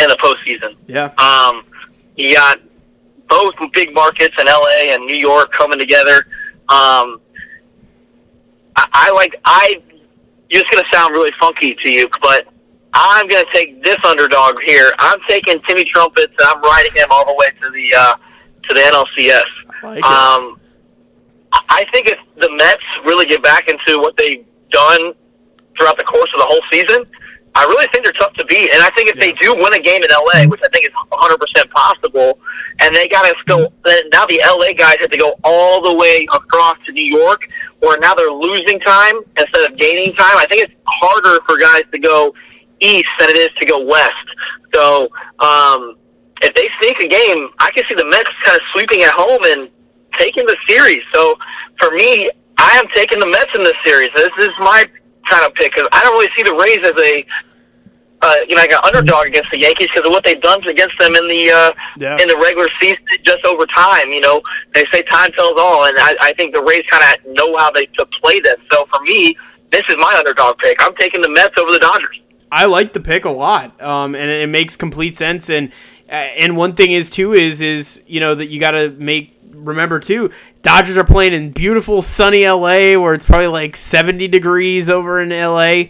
[0.00, 0.76] in the postseason.
[0.86, 1.12] Yeah.
[1.18, 1.64] Um,
[2.16, 2.60] you got
[3.28, 6.26] both big markets in LA and New York coming together.
[6.68, 7.20] Um,
[8.74, 9.36] I, I like.
[9.44, 9.82] I.
[10.50, 12.48] It's going to sound really funky to you, but
[12.94, 14.92] I'm going to take this underdog here.
[14.98, 18.14] I'm taking Timmy Trumpets, and I'm riding him all the way to the uh,
[18.68, 19.44] to the NLCS.
[19.82, 20.04] I like.
[20.04, 20.60] Um,
[21.52, 25.14] I think if the Mets really get back into what they've done
[25.76, 27.04] throughout the course of the whole season,
[27.54, 28.70] I really think they're tough to beat.
[28.72, 30.92] And I think if they do win a game in LA, which I think is
[30.92, 32.38] 100% possible,
[32.80, 35.94] and they got to go, then now the LA guys have to go all the
[35.94, 37.48] way across to New York,
[37.82, 40.36] or now they're losing time instead of gaining time.
[40.36, 42.34] I think it's harder for guys to go
[42.80, 44.14] east than it is to go west.
[44.72, 45.08] So,
[45.40, 45.96] um,
[46.42, 49.42] if they sneak a game, I can see the Mets kind of sweeping at home
[49.44, 49.68] and
[50.12, 51.02] taking the series.
[51.12, 51.36] So
[51.78, 54.10] for me, I am taking the Mets in this series.
[54.14, 54.84] This is my
[55.28, 57.26] kind of pick because I don't really see the Rays as a
[58.20, 60.98] uh, you know like an underdog against the Yankees because of what they've done against
[60.98, 62.16] them in the uh, Yeah.
[62.20, 64.10] in the regular season just over time.
[64.10, 64.42] You know
[64.74, 67.70] they say time tells all, and I, I think the Rays kind of know how
[67.70, 68.56] they to play this.
[68.72, 69.36] So for me,
[69.70, 70.82] this is my underdog pick.
[70.82, 72.20] I'm taking the Mets over the Dodgers.
[72.50, 75.48] I like the pick a lot, um, and it makes complete sense.
[75.50, 75.70] And
[76.08, 79.38] uh, and one thing is too is is you know that you got to make
[79.52, 80.30] remember too.
[80.62, 85.30] Dodgers are playing in beautiful sunny LA, where it's probably like seventy degrees over in
[85.30, 85.84] LA.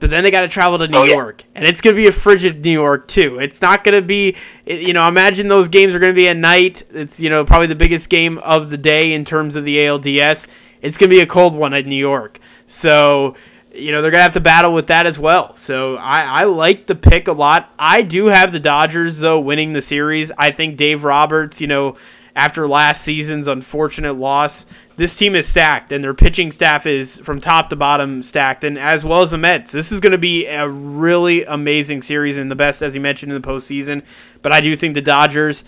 [0.00, 1.14] But then they got to travel to New Oh, yeah.
[1.14, 3.38] York, and it's going to be a frigid New York too.
[3.38, 4.36] It's not going to be,
[4.66, 6.82] you know, imagine those games are going to be at night.
[6.92, 10.46] It's you know probably the biggest game of the day in terms of the ALDS.
[10.82, 13.34] It's going to be a cold one at New York, so
[13.74, 15.56] you know they're gonna have to battle with that as well.
[15.56, 17.72] So I, I like the pick a lot.
[17.78, 20.30] I do have the Dodgers though winning the series.
[20.36, 21.96] I think Dave Roberts, you know,
[22.36, 24.66] after last season's unfortunate loss,
[24.96, 28.78] this team is stacked and their pitching staff is from top to bottom stacked, and
[28.78, 29.72] as well as the Mets.
[29.72, 33.40] This is gonna be a really amazing series and the best, as you mentioned, in
[33.40, 34.02] the postseason.
[34.42, 35.64] But I do think the Dodgers,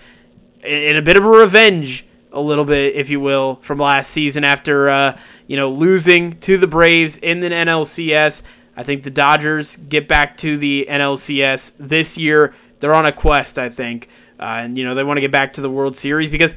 [0.65, 4.11] in in a bit of a revenge a little bit, if you will, from last
[4.11, 8.43] season after uh, you know losing to the Braves in the NLCS.
[8.77, 12.55] I think the Dodgers get back to the NLCS this year.
[12.81, 14.09] They're on a quest, I think,
[14.39, 16.57] uh, and you know they want to get back to the World Series because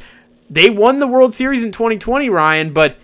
[0.50, 2.74] they won the World Series in 2020, Ryan.
[2.74, 2.98] But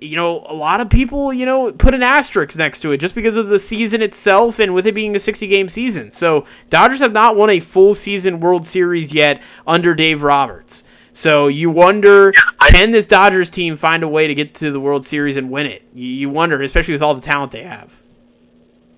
[0.00, 3.14] you know a lot of people, you know, put an asterisk next to it just
[3.14, 6.12] because of the season itself and with it being a 60 game season.
[6.12, 10.84] So Dodgers have not won a full season World Series yet under Dave Roberts.
[11.16, 12.30] So you wonder,
[12.68, 15.64] can this Dodgers team find a way to get to the World Series and win
[15.64, 15.82] it?
[15.94, 17.98] You, wonder, especially with all the talent they have.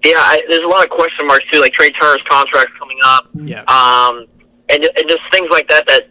[0.05, 3.29] Yeah, I, there's a lot of question marks too, like Trea Turner's contract coming up.
[3.35, 3.61] Yeah.
[3.69, 4.27] um,
[4.69, 6.09] and, and just things like that that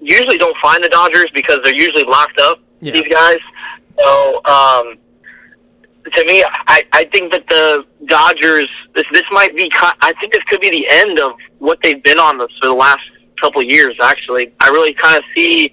[0.00, 2.60] usually don't find the Dodgers because they're usually locked up.
[2.80, 2.92] Yeah.
[2.92, 3.38] These guys.
[3.98, 4.98] So um,
[6.12, 9.70] to me, I, I think that the Dodgers this this might be
[10.00, 12.74] I think this could be the end of what they've been on this for the
[12.74, 13.02] last
[13.40, 13.96] couple of years.
[14.02, 15.72] Actually, I really kind of see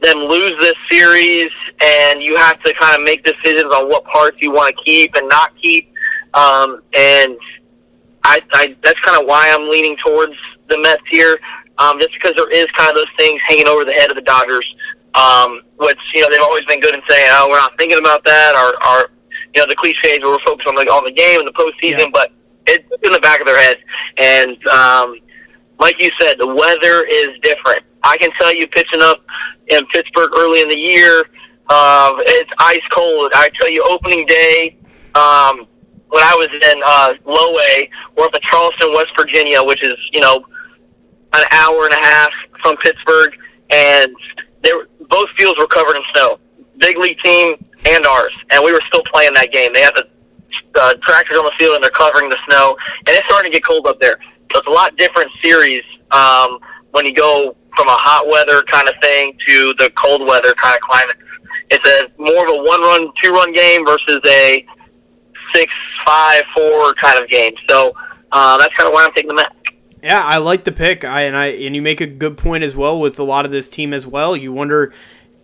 [0.00, 1.50] them lose this series,
[1.82, 5.14] and you have to kind of make decisions on what parts you want to keep
[5.16, 5.92] and not keep.
[6.34, 7.36] Um, and
[8.22, 10.34] I, I that's kind of why I'm leaning towards
[10.68, 11.38] the Mets here,
[11.78, 14.22] um, just because there is kind of those things hanging over the head of the
[14.22, 14.74] Dodgers,
[15.14, 18.24] um, which you know they've always been good in saying, "Oh, we're not thinking about
[18.24, 19.10] that," or, or
[19.54, 21.98] you know the cliches where we're focused on the on the game and the postseason,
[21.98, 22.10] Yeah.
[22.12, 22.32] but
[22.66, 23.80] it's in the back of their heads.
[24.16, 25.18] And um,
[25.78, 27.82] like you said, the weather is different.
[28.02, 29.22] I can tell you, pitching up
[29.68, 31.24] in Pittsburgh early in the year,
[31.68, 33.32] uh, it's ice cold.
[33.34, 34.76] I tell you, opening day.
[35.14, 35.66] Um,
[36.08, 39.96] when I was in uh, Low A, we're up in Charleston, West Virginia, which is
[40.12, 40.44] you know
[41.42, 42.32] an hour and a half
[42.62, 43.36] from Pittsburgh,
[43.70, 44.14] and
[44.62, 46.38] they were, both fields were covered in snow.
[46.78, 47.54] Big league team
[47.86, 49.72] and ours, and we were still playing that game.
[49.72, 50.08] They had the
[50.74, 53.64] uh, tractors on the field, and they're covering the snow, and it's starting to get
[53.64, 54.18] cold up there.
[54.52, 56.58] So it's a lot different series um,
[56.92, 60.74] when you go from a hot weather kind of thing to the cold weather kind
[60.74, 61.16] of climate.
[61.70, 64.64] It's a more of a one-run, two-run game versus a
[65.54, 65.72] six,
[66.04, 67.54] five, four kind of game.
[67.68, 67.94] So
[68.32, 69.54] uh, that's kind of why I'm taking the Mets.
[70.04, 71.02] Yeah, I like the pick.
[71.02, 73.50] I and I and you make a good point as well with a lot of
[73.50, 74.36] this team as well.
[74.36, 74.92] You wonder,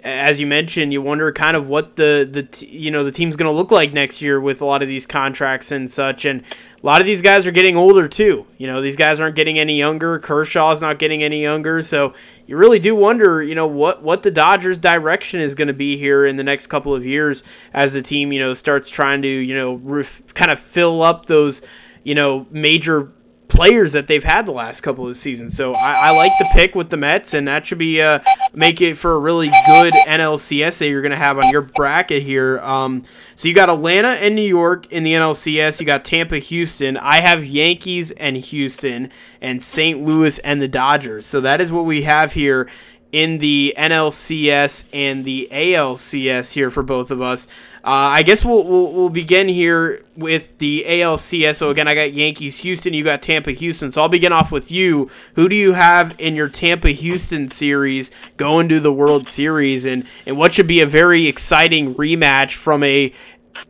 [0.05, 3.51] as you mentioned, you wonder kind of what the the you know the team's going
[3.51, 6.27] to look like next year with a lot of these contracts and such.
[6.27, 8.45] And a lot of these guys are getting older too.
[8.59, 10.19] You know, these guys aren't getting any younger.
[10.19, 11.81] Kershaw's not getting any younger.
[11.81, 12.13] So
[12.47, 15.97] you really do wonder, you know, what what the Dodgers' direction is going to be
[15.97, 19.29] here in the next couple of years as the team, you know, starts trying to
[19.29, 20.05] you know
[20.35, 21.63] kind of fill up those
[22.05, 23.11] you know major
[23.51, 25.57] players that they've had the last couple of seasons.
[25.57, 28.21] So I, I like the pick with the Mets, and that should be uh,
[28.55, 32.23] make it for a really good NLCS that you're going to have on your bracket
[32.23, 32.59] here.
[32.61, 35.81] Um, so you got Atlanta and New York in the NLCS.
[35.81, 36.97] You got Tampa, Houston.
[36.97, 40.03] I have Yankees and Houston, and St.
[40.03, 41.27] Louis and the Dodgers.
[41.27, 42.69] So that is what we have here
[43.13, 47.47] in the NLCS and the ALCS here for both of us.
[47.83, 51.57] Uh, I guess we'll, we'll we'll begin here with the ALCS.
[51.57, 52.93] So again, I got Yankees, Houston.
[52.93, 53.91] You got Tampa, Houston.
[53.91, 55.11] So I'll begin off with you.
[55.35, 60.07] Who do you have in your Tampa, Houston series going to the World Series, and
[60.27, 63.15] and what should be a very exciting rematch from a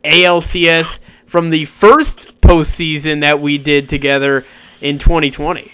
[0.03, 4.45] ALCS from the first postseason that we did together
[4.81, 5.71] in 2020?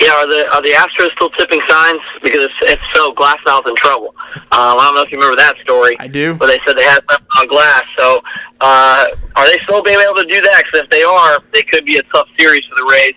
[0.00, 2.00] Yeah, are the are the Astros still tipping signs?
[2.22, 4.14] Because it's, it's so Glasnow's in trouble.
[4.34, 5.96] Um, I don't know if you remember that story.
[5.98, 6.34] I do.
[6.34, 7.82] Where they said they had something on glass.
[7.96, 8.22] So
[8.60, 10.62] uh, are they still being able to do that?
[10.64, 13.14] Because if they are, they could be a tough series for the Rays.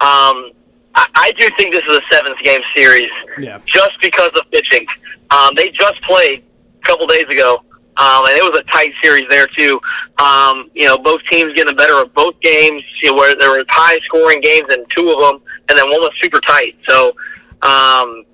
[0.00, 0.52] Um,
[0.94, 3.10] I, I do think this is a seventh game series.
[3.38, 3.60] Yeah.
[3.66, 4.86] Just because of pitching.
[5.30, 6.44] Um, they just played
[6.82, 7.62] a couple days ago.
[7.98, 9.80] Um, and it was a tight series there too.
[10.18, 12.84] Um, you know, both teams getting the better of both games.
[13.02, 16.00] You know, where there were high scoring games in two of them, and then one
[16.00, 16.76] was super tight.
[16.88, 17.14] So,
[17.62, 18.24] um,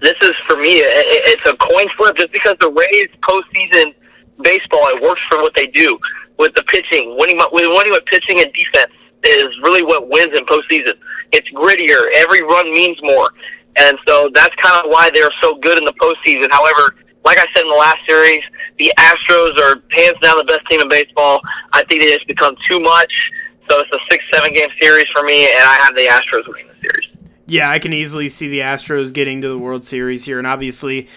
[0.00, 0.78] this is for me.
[0.78, 3.94] It, it- it's a coin flip, just because the Rays postseason
[4.42, 5.98] baseball it works for what they do
[6.38, 7.16] with the pitching.
[7.18, 8.92] Winning, with winning with pitching and defense
[9.24, 10.94] is really what wins in postseason.
[11.30, 12.10] It's grittier.
[12.14, 13.30] Every run means more,
[13.76, 16.50] and so that's kind of why they're so good in the postseason.
[16.50, 18.42] However, like I said in the last series,
[18.78, 21.40] the Astros are hands down the best team in baseball.
[21.72, 23.30] I think they just become too much.
[23.68, 26.68] So it's a six, seven game series for me, and I have the Astros winning
[26.68, 27.08] the series.
[27.46, 31.08] Yeah, I can easily see the Astros getting to the World Series here, and obviously,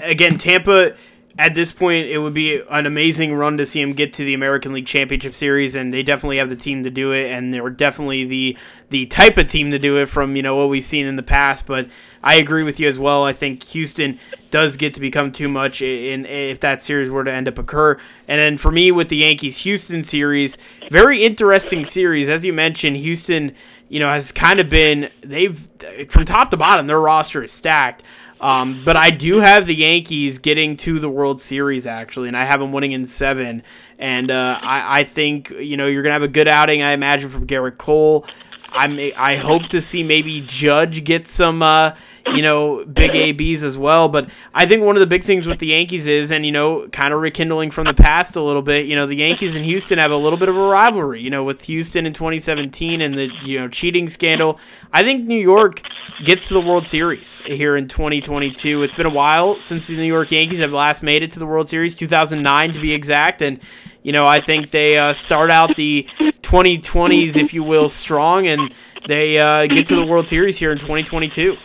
[0.00, 0.94] again, Tampa.
[1.38, 4.34] At this point, it would be an amazing run to see them get to the
[4.34, 7.70] American League Championship Series, and they definitely have the team to do it, and they're
[7.70, 8.58] definitely the
[8.90, 11.22] the type of team to do it from you know what we've seen in the
[11.22, 11.66] past.
[11.66, 11.88] But
[12.22, 13.24] I agree with you as well.
[13.24, 14.18] I think Houston
[14.50, 17.98] does get to become too much in, if that series were to end up occur.
[18.28, 20.56] And then for me with the Yankees Houston series,
[20.88, 22.96] very interesting series as you mentioned.
[22.96, 23.54] Houston,
[23.88, 25.68] you know, has kind of been they've
[26.08, 28.02] from top to bottom their roster is stacked.
[28.40, 32.44] Um, but I do have the Yankees getting to the World Series actually, and I
[32.44, 33.62] have them winning in seven.
[34.00, 37.30] And uh, I, I think you know you're gonna have a good outing, I imagine,
[37.30, 38.26] from Gerrit Cole.
[38.74, 41.94] I may, I hope to see maybe Judge get some uh,
[42.34, 44.08] you know big ABs as well.
[44.08, 46.88] But I think one of the big things with the Yankees is, and you know,
[46.88, 48.86] kind of rekindling from the past a little bit.
[48.86, 51.20] You know, the Yankees and Houston have a little bit of a rivalry.
[51.20, 54.58] You know, with Houston in 2017 and the you know cheating scandal.
[54.92, 55.82] I think New York
[56.24, 58.82] gets to the World Series here in 2022.
[58.82, 61.46] It's been a while since the New York Yankees have last made it to the
[61.46, 63.60] World Series, 2009 to be exact, and
[64.02, 66.06] you know, I think they uh, start out the
[66.42, 68.72] 2020s, if you will, strong, and
[69.06, 71.56] they uh, get to the World Series here in 2022.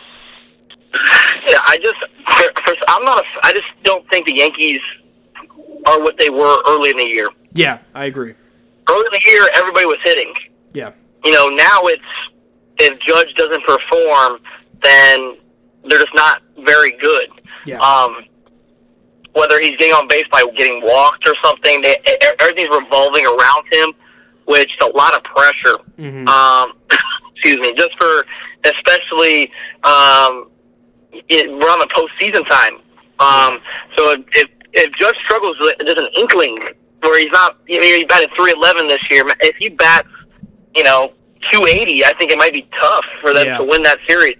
[0.92, 3.24] Yeah, I just, for, for, I'm not.
[3.24, 4.80] A, I just don't think the Yankees
[5.86, 7.28] are what they were early in the year.
[7.52, 8.34] Yeah, I agree.
[8.88, 10.32] Early in the year, everybody was hitting.
[10.72, 10.92] Yeah,
[11.24, 12.02] You know, now it's
[12.78, 14.40] if Judge doesn't perform,
[14.82, 15.36] then
[15.84, 17.28] they're just not very good.
[17.64, 18.24] yeah, Um,
[19.34, 21.96] whether he's getting on base by getting walked or something, they,
[22.40, 23.92] everything's revolving around him,
[24.46, 25.76] which is a lot of pressure.
[25.96, 26.72] hmm Um,
[27.34, 28.24] excuse me, just for
[28.64, 29.50] especially
[29.84, 30.50] um,
[31.12, 32.76] it, around the postseason time.
[33.20, 33.60] Um,
[33.96, 36.58] so if, if if Judge struggles, with- there's an inkling
[37.00, 37.56] where he's not.
[37.66, 39.24] You know, he batted 311 this year.
[39.40, 40.08] If he bats,
[40.76, 41.12] you know,
[41.50, 43.58] 280, I think it might be tough for them Yeah.
[43.58, 44.36] to win that series.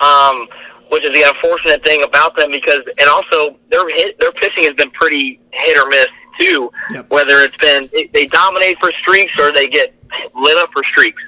[0.00, 0.48] Um,
[0.90, 4.74] which is the unfortunate thing about them because, and also their hit, their pitching has
[4.74, 6.06] been pretty hit or miss
[6.38, 6.70] too.
[6.92, 7.10] Yep.
[7.10, 9.94] Whether it's been they- they dominate for streaks or they get
[10.34, 11.22] lit up for streaks.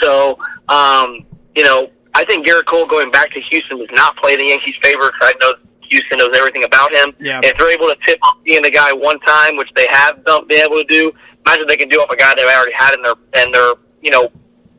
[0.00, 0.38] So,
[0.68, 4.44] um, you know, I think Gerrit Cole going back to Houston does not play the
[4.44, 7.12] Yankees' favor because I know Houston knows everything about him.
[7.20, 7.40] Yeah.
[7.42, 10.52] If they're able to tip off being the guy one time, which they have been
[10.60, 11.12] able to do,
[11.46, 14.10] imagine they can do off a guy they already had in their in their you
[14.10, 14.30] know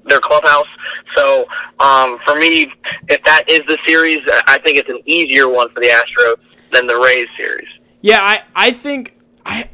[0.05, 0.67] their clubhouse.
[1.15, 1.45] So
[1.79, 2.73] um, for me,
[3.09, 6.37] if that is the series, I think it's an easier one for the Astros
[6.71, 7.67] than the Rays series.
[8.01, 9.69] Yeah, I, I think I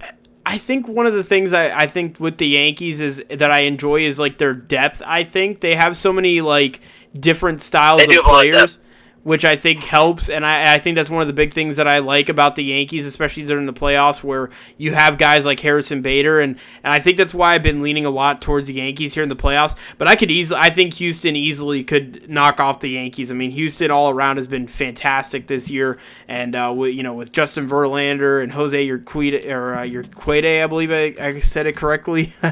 [0.45, 3.59] I think one of the things I, I think with the Yankees is that I
[3.61, 5.01] enjoy is like their depth.
[5.05, 6.79] I think they have so many like
[7.13, 8.79] different styles of lot of players.
[9.27, 11.85] Which I think helps, and I, I think that's one of the big things that
[11.85, 16.01] I like about the Yankees, especially during the playoffs, where you have guys like Harrison
[16.01, 19.15] Bader, and, and I think that's why I've been leaning a lot towards the Yankees
[19.15, 19.75] here in the playoffs.
[19.97, 23.29] But I could easily, I think Houston easily could knock off the Yankees.
[23.29, 25.97] I mean, Houston all around has been fantastic this year,
[26.29, 30.67] and uh, with, you know with Justin Verlander and Jose Urquidy, or uh, Urquidy, I
[30.67, 32.31] believe I, I said it correctly.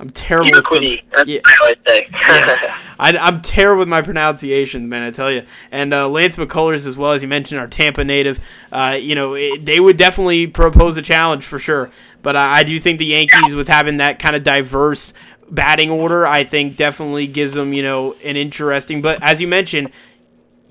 [0.00, 0.50] I'm terrible.
[0.50, 1.40] with- Urquidy, that's Yeah.
[1.44, 2.06] what I would say.
[2.10, 2.74] Yes.
[3.02, 5.02] I, I'm terrible with my pronunciations, man.
[5.02, 5.44] I tell you.
[5.72, 8.38] And uh, Lance McCullers, as well as you mentioned, our Tampa native.
[8.70, 11.90] Uh, you know, it, they would definitely propose a challenge for sure.
[12.22, 15.12] But I, I do think the Yankees, with having that kind of diverse
[15.50, 19.02] batting order, I think definitely gives them, you know, an interesting.
[19.02, 19.90] But as you mentioned,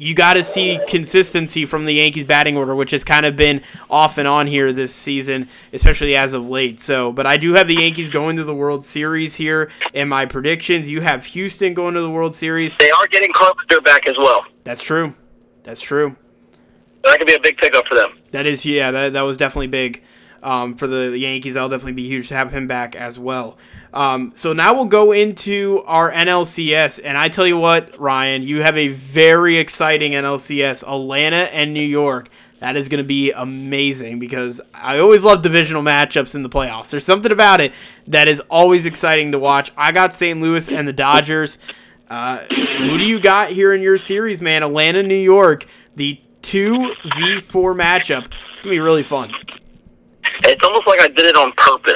[0.01, 3.61] you got to see consistency from the Yankees batting order, which has kind of been
[3.87, 6.79] off and on here this season, especially as of late.
[6.79, 10.25] So, but I do have the Yankees going to the World Series here in my
[10.25, 10.89] predictions.
[10.89, 12.75] You have Houston going to the World Series.
[12.77, 14.43] they are getting Carpenter back as well.
[14.63, 15.13] That's true.
[15.61, 16.15] That's true.
[17.03, 18.17] That could be a big pickup for them.
[18.31, 20.01] That is, yeah, that, that was definitely big
[20.43, 21.53] um, for the Yankees.
[21.53, 23.57] That'll definitely be huge to have him back as well.
[23.93, 28.61] Um, so now we'll go into our NLCS, and I tell you what, Ryan, you
[28.61, 32.29] have a very exciting NLCS, Atlanta and New York.
[32.59, 36.91] That is going to be amazing because I always love divisional matchups in the playoffs.
[36.91, 37.73] There's something about it
[38.07, 39.71] that is always exciting to watch.
[39.75, 40.39] I got St.
[40.39, 41.57] Louis and the Dodgers.
[42.07, 44.61] Uh, who do you got here in your series, man?
[44.61, 45.65] Atlanta, New York,
[45.95, 48.31] the 2v4 matchup.
[48.51, 49.33] It's going to be really fun.
[50.43, 51.93] It's almost like I did it on purpose.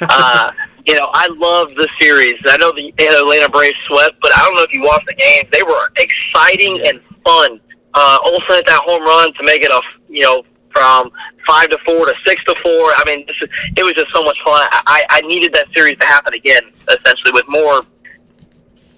[0.02, 0.52] uh,
[0.86, 2.34] you know, I love the series.
[2.44, 5.48] I know the Atlanta Braves swept, but I don't know if you watched the games.
[5.52, 6.90] They were exciting Yeah.
[6.90, 7.60] and fun.
[7.94, 10.42] Uh, Olson at that home run to make it a, you know,
[10.72, 11.10] from
[11.46, 12.72] five to four to six to four.
[12.96, 14.66] I mean, this is, it was just so much fun.
[14.86, 17.82] I, I needed that series to happen again, essentially, with more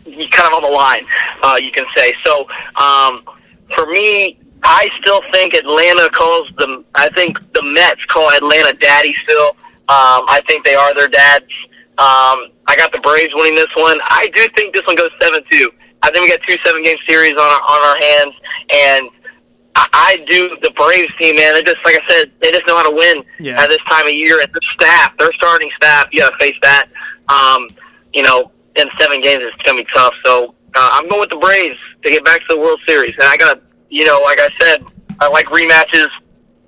[0.05, 1.05] kind of on the line,
[1.43, 2.15] uh, you can say.
[2.25, 2.47] So,
[2.77, 3.25] um,
[3.75, 6.85] for me, I still think Atlanta calls them.
[6.95, 9.51] I think the Mets call Atlanta daddy still.
[9.89, 11.45] Um, I think they are their dads.
[11.99, 13.99] Um, I got the Braves winning this one.
[14.05, 15.71] I do think this one goes seven two.
[16.03, 18.35] I think we got two seven game series on our on our hands,
[18.73, 19.11] and
[19.77, 21.53] I, I do the Braves team, man.
[21.55, 23.61] They just like I said, they just know how to win Yeah.
[23.63, 24.41] at this time of year.
[24.41, 26.87] And the staff, their starting staff, you got to face that.
[27.29, 27.69] Um,
[28.15, 30.15] you know, in seven games, it's gonna be tough.
[30.25, 33.25] So uh, I'm going with the Braves to get back to the World Series, and
[33.25, 33.61] I got
[33.95, 34.85] you know, like I said,
[35.21, 36.09] I like rematches.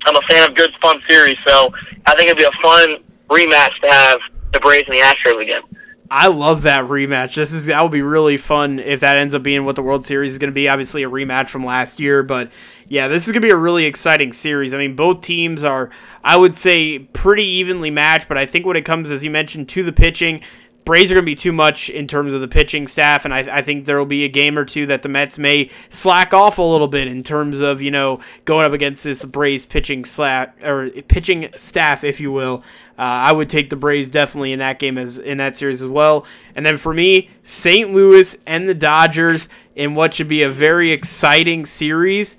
[0.04, 1.74] I'm a fan of good, fun series, so
[2.06, 4.20] I think it'd be a fun rematch to have
[4.52, 5.62] the Braves and the Astros again.
[6.08, 7.34] I love that rematch.
[7.34, 10.06] This is that would be really fun if that ends up being what the World
[10.06, 10.68] Series is going to be.
[10.68, 12.52] Obviously, a rematch from last year, but
[12.86, 14.72] yeah, this is going to be a really exciting series.
[14.72, 15.90] I mean, both teams are,
[16.22, 18.28] I would say, pretty evenly matched.
[18.28, 20.42] But I think when it comes, as you mentioned, to the pitching,
[20.86, 23.40] Braves are going to be too much in terms of the pitching staff, and I,
[23.40, 26.58] I think there will be a game or two that the Mets may slack off
[26.58, 30.56] a little bit in terms of you know going up against this Braves pitching slack
[30.62, 32.62] or pitching staff, if you will.
[32.96, 35.90] Uh, I would take the Braves definitely in that game as in that series as
[35.90, 36.24] well.
[36.54, 37.92] And then for me, St.
[37.92, 42.36] Louis and the Dodgers in what should be a very exciting series.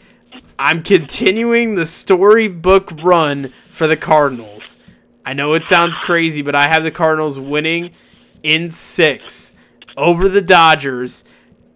[0.57, 4.77] I'm continuing the storybook run for the Cardinals.
[5.25, 7.91] I know it sounds crazy, but I have the Cardinals winning
[8.43, 9.55] in six
[9.95, 11.23] over the Dodgers.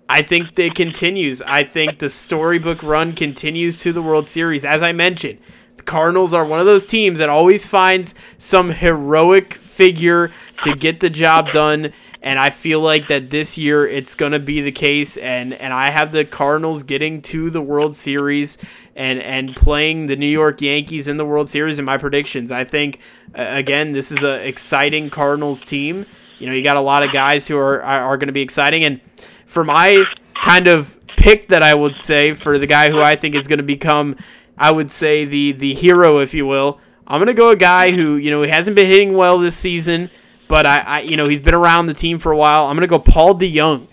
[0.08, 1.42] I think it continues.
[1.42, 4.66] I think the storybook run continues to the World Series.
[4.66, 5.40] As I mentioned,
[5.78, 10.32] the Cardinals are one of those teams that always finds some heroic figure
[10.64, 11.94] to get the job done.
[12.22, 15.18] And I feel like that this year it's going to be the case.
[15.18, 18.58] And, and I have the Cardinals getting to the World Series
[18.96, 22.52] and, and playing the New York Yankees in the World Series in my predictions.
[22.52, 23.00] I think,
[23.34, 26.06] again, this is an exciting Cardinals team.
[26.42, 28.42] You know, you got a lot of guys who are, are, are going to be
[28.42, 28.84] exciting.
[28.84, 29.00] And
[29.46, 33.36] for my kind of pick that I would say for the guy who I think
[33.36, 34.18] is going to become,
[34.58, 36.80] I would say, the, the hero, if you will,
[37.12, 40.10] I'm gonna go a guy who you know he hasn't been hitting well this season,
[40.48, 42.68] but I, I you know he's been around the team for a while.
[42.68, 43.88] I'm gonna go Paul DeJong,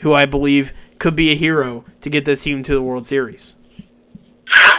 [0.00, 3.54] who I believe could be a hero to get this team to the World Series.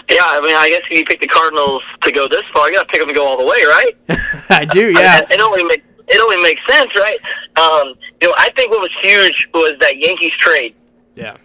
[0.07, 2.75] Yeah, I mean, I guess if you pick the Cardinals to go this far, you
[2.75, 3.95] got to pick them to go all the way, right?
[4.49, 5.21] I do, yeah.
[5.23, 7.19] I mean, it only makes it only makes sense, right?
[7.57, 10.75] Um, you know, I think what was huge was that Yankees trade.
[11.15, 11.37] Yeah.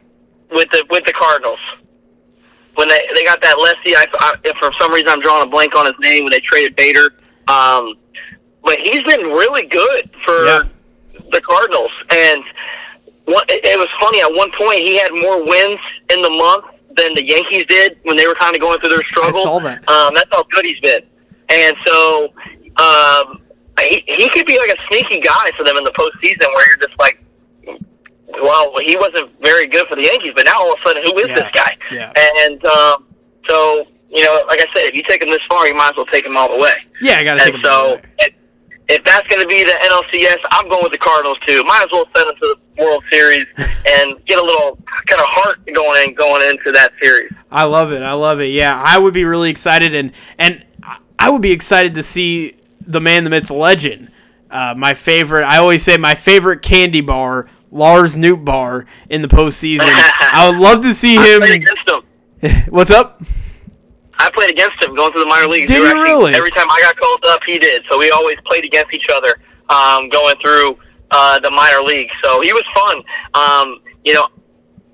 [0.50, 1.58] With the with the Cardinals,
[2.76, 5.74] when they they got that lefty, I, I for some reason I'm drawing a blank
[5.74, 7.10] on his name when they traded Bader.
[7.48, 7.94] Um,
[8.62, 10.62] but he's been really good for Yeah.
[11.30, 12.44] the Cardinals, and
[13.26, 14.20] one, it, it was funny.
[14.20, 18.16] At one point, he had more wins in the month than the Yankees did when
[18.16, 19.42] they were kind of going through their struggle.
[19.42, 19.86] saw that.
[19.88, 21.02] Um, that's how good he's been,
[21.48, 22.32] and so
[22.76, 23.40] um,
[23.80, 26.86] he he could be like a sneaky guy for them in the postseason, where you're
[26.88, 27.18] just like,
[28.40, 31.18] well, he wasn't very good for the Yankees, but now all of a sudden, who
[31.18, 31.34] is Yeah.
[31.34, 31.76] this guy?
[31.92, 32.12] Yeah.
[32.16, 33.06] And um,
[33.46, 35.96] so you know, like I said, if you take him this far, you might as
[35.96, 36.74] well take him all the way.
[37.00, 37.62] Yeah, I gotta take And him.
[37.62, 38.34] so, if,
[38.88, 41.64] if that's going to be the NLCS, I'm going with the Cardinals too.
[41.64, 45.26] Might as well send them to the World Series and get a little kind of
[45.26, 47.32] heart going in going into that series.
[47.50, 48.02] I love it.
[48.02, 48.46] I love it.
[48.50, 50.64] Yeah, I would be really excited, and and
[51.18, 52.54] I would be excited to see
[52.86, 54.10] the man, the myth, the legend.
[54.50, 55.44] Uh, my favorite.
[55.44, 59.80] I always say my favorite candy bar, Lars Nootbaar in the postseason.
[59.88, 61.42] I would love to see him.
[61.42, 62.52] against him.
[62.68, 63.20] What's up?
[64.16, 65.66] I played against him going to the minor leagues.
[65.66, 66.34] Did you actually- really?
[66.34, 67.84] Every time I got called up, he did.
[67.90, 69.34] So we always played against each other
[69.70, 70.78] um, going through
[71.10, 72.14] uh, the minor leagues.
[72.22, 73.02] So he was fun.
[73.34, 74.28] Um, you know,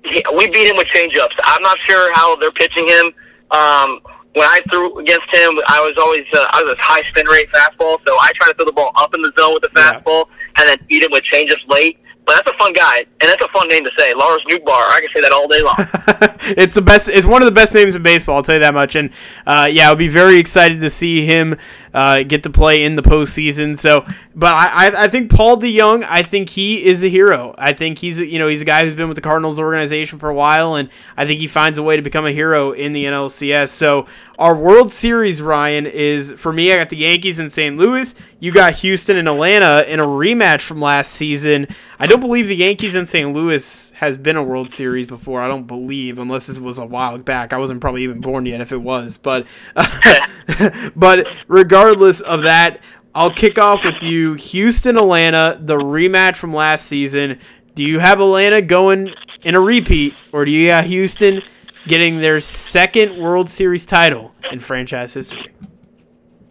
[0.03, 1.35] he, we beat him with changeups.
[1.43, 3.13] I'm not sure how they're pitching him.
[3.51, 3.99] Um,
[4.33, 7.49] when I threw against him, I was always uh, I was a high spin rate
[7.51, 9.99] fastball, so I try to throw the ball up in the zone with the Yeah.
[9.99, 10.27] fastball
[10.57, 11.97] and then beat him with changeups late.
[12.23, 14.69] But that's a fun guy, and that's a fun name to say, Lars Nootbaar.
[14.69, 15.75] I can say that all day long.
[16.55, 17.09] it's the best.
[17.09, 18.35] It's one of the best names in baseball.
[18.37, 18.95] I'll tell you that much.
[18.95, 19.09] And
[19.47, 21.57] uh, yeah, I'll be very excited to see him
[21.93, 23.77] uh, get to play in the postseason.
[23.77, 26.05] So, but I, I, think Paul DeJong.
[26.07, 27.53] I think he is a hero.
[27.57, 30.29] I think he's you know he's a guy who's been with the Cardinals organization for
[30.29, 33.05] a while, and I think he finds a way to become a hero in the
[33.05, 33.69] NLCS.
[33.69, 34.07] So
[34.39, 36.71] our World Series, Ryan, is for me.
[36.71, 37.77] I got the Yankees in St.
[37.77, 38.15] Louis.
[38.39, 41.67] You got Houston and Atlanta in a rematch from last season.
[41.99, 43.31] I don't believe the Yankees in St.
[43.31, 45.41] Louis has been a World Series before.
[45.41, 47.53] I don't believe, unless this was a while back.
[47.53, 49.17] I wasn't probably even born yet if it was.
[49.17, 49.45] But,
[50.95, 52.79] but regardless of that,
[53.13, 54.35] I'll kick off with you.
[54.35, 57.39] Houston, Atlanta, the rematch from last season.
[57.75, 59.13] Do you have Atlanta going
[59.43, 61.41] in a repeat, or do you got Houston
[61.87, 65.47] getting their second World Series title in franchise history?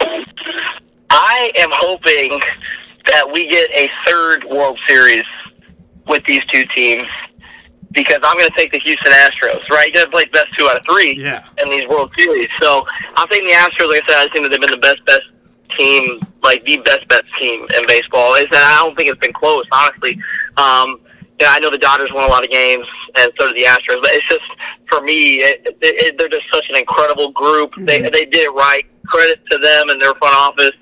[0.01, 2.41] I am hoping
[3.07, 5.25] that we get a third World Series
[6.07, 7.09] with these two teams
[7.93, 9.69] because I'm going to take the Houston Astros.
[9.69, 11.45] Right, you got to play best two out of three Yeah.
[11.63, 12.49] in these World Series.
[12.61, 12.87] So
[13.17, 13.89] I'm taking the Astros.
[13.91, 15.25] Like I said, I think that they've been the best, best
[15.77, 18.35] team, like the best, best team in baseball.
[18.35, 20.15] Is that I don't think it's been close, honestly.
[20.57, 21.01] Um,
[21.41, 22.87] yeah, I know the Dodgers won a lot of games,
[23.17, 24.03] and so did the Astros.
[24.03, 24.43] But it's just
[24.87, 27.73] for me, it, it, it, they're just such an incredible group.
[27.79, 28.85] They they did it right.
[29.07, 30.73] Credit to them and their front office.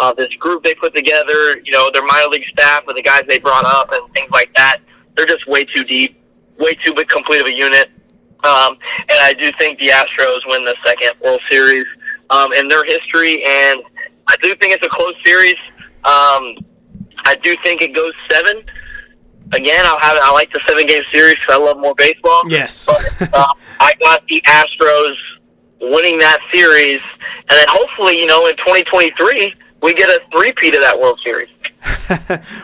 [0.00, 3.22] Uh, this group they put together, you know, their minor league staff and the guys
[3.28, 4.78] they brought up and things like that.
[5.16, 6.17] They're just way too deep,
[6.58, 7.90] way too big, complete of a unit.
[8.44, 11.86] Um, and I do think the Astros win the second World Series
[12.30, 13.82] um, in their history, and
[14.28, 15.56] I do think it's a close series.
[16.04, 16.56] Um,
[17.24, 18.62] I do think it goes seven.
[19.52, 22.42] Again, I'll have I like the seven game series because I love more baseball.
[22.48, 22.86] Yes.
[22.86, 25.16] But uh, I got the Astros
[25.80, 30.80] winning that series, and then hopefully, you know, in 2023 we get a three-peat of
[30.82, 31.48] that World Series.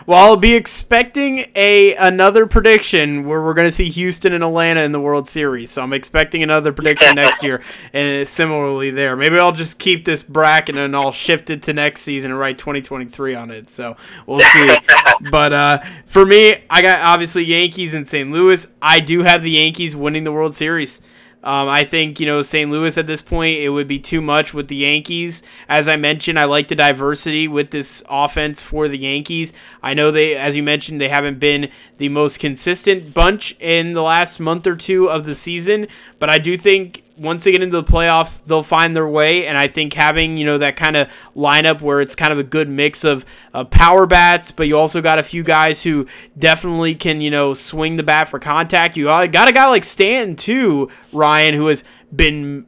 [0.05, 4.81] well, I'll be expecting a another prediction where we're going to see Houston and Atlanta
[4.81, 5.71] in the World Series.
[5.71, 7.61] So I'm expecting another prediction next year,
[7.93, 9.15] and similarly there.
[9.15, 12.57] Maybe I'll just keep this bracket and I'll shift it to next season and write
[12.57, 13.69] 2023 on it.
[13.69, 13.95] So
[14.25, 14.77] we'll see.
[15.31, 18.29] but uh, for me, I got obviously Yankees in St.
[18.31, 18.67] Louis.
[18.81, 21.01] I do have the Yankees winning the World Series.
[21.45, 22.71] Um, I think you know St.
[22.71, 25.43] Louis at this point it would be too much with the Yankees.
[25.69, 29.53] As I mentioned, I like the diversity with this offense for the Yankees.
[29.83, 34.01] I know they, as you mentioned, they haven't been the most consistent bunch in the
[34.01, 35.87] last month or two of the season,
[36.17, 39.47] but I do think once they get into the playoffs, they'll find their way.
[39.47, 42.43] And I think having you know that kind of lineup where it's kind of a
[42.43, 46.07] good mix of uh, power bats, but you also got a few guys who
[46.37, 48.97] definitely can you know swing the bat for contact.
[48.97, 52.65] You got a guy like Stanton too, Ryan, who has been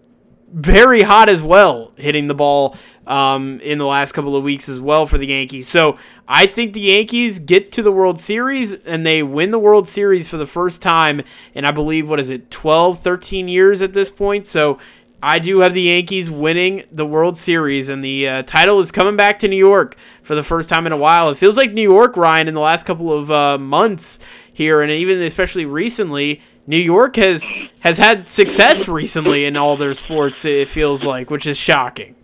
[0.50, 2.78] very hot as well, hitting the ball
[3.08, 5.68] um, in the last couple of weeks as well for the Yankees.
[5.68, 5.98] So
[6.28, 10.28] I think the Yankees get to the World Series and they win the World Series
[10.28, 11.22] for the first time
[11.54, 14.46] in, I believe, what is it, 12, 13 years at this point.
[14.46, 14.78] So
[15.24, 19.16] I do have the Yankees winning the World Series, and the uh, title is coming
[19.16, 21.32] back to New York for the first time in a while.
[21.32, 24.20] It feels like New York, Ryan, in the last couple of uh, months
[24.54, 27.50] here, and even especially recently, New York has
[27.80, 30.46] has had success recently in all their sports.
[30.46, 32.17] It feels like, which is shocking.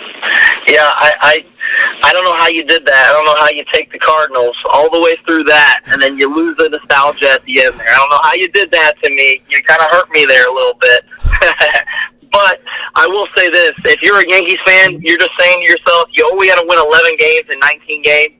[0.00, 1.44] Yeah, I, I
[2.02, 3.06] I don't know how you did that.
[3.08, 6.16] I don't know how you take the Cardinals all the way through that, and then
[6.18, 7.88] you lose the nostalgia at the end there.
[7.88, 9.42] I don't know how you did that to me.
[9.48, 11.04] You kind of hurt me there a little bit.
[12.32, 12.60] but
[12.94, 16.28] I will say this: if you're a Yankees fan, you're just saying to yourself, you
[16.30, 18.34] only got to win 11 games in 19 games.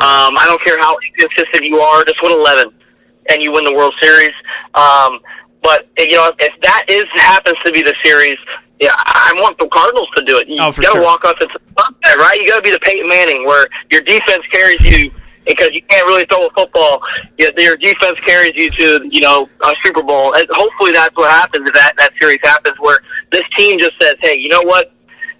[0.00, 2.72] Um, I don't care how consistent you are, just win 11,
[3.30, 4.34] and you win the World Series.
[4.74, 5.20] Um,
[5.62, 8.38] but you know, if that is happens to be the series,
[8.80, 10.48] yeah, I want the Cardinals to do it.
[10.48, 11.02] You oh, got to sure.
[11.02, 12.38] walk up and sunset, right?
[12.40, 15.10] You got to be the Peyton Manning, where your defense carries you
[15.48, 17.02] because you can't really throw a football.
[17.38, 20.34] Your defense carries you to you know a Super Bowl.
[20.34, 22.98] And hopefully, that's what happens if that that series happens, where
[23.30, 24.92] this team just says, "Hey, you know what?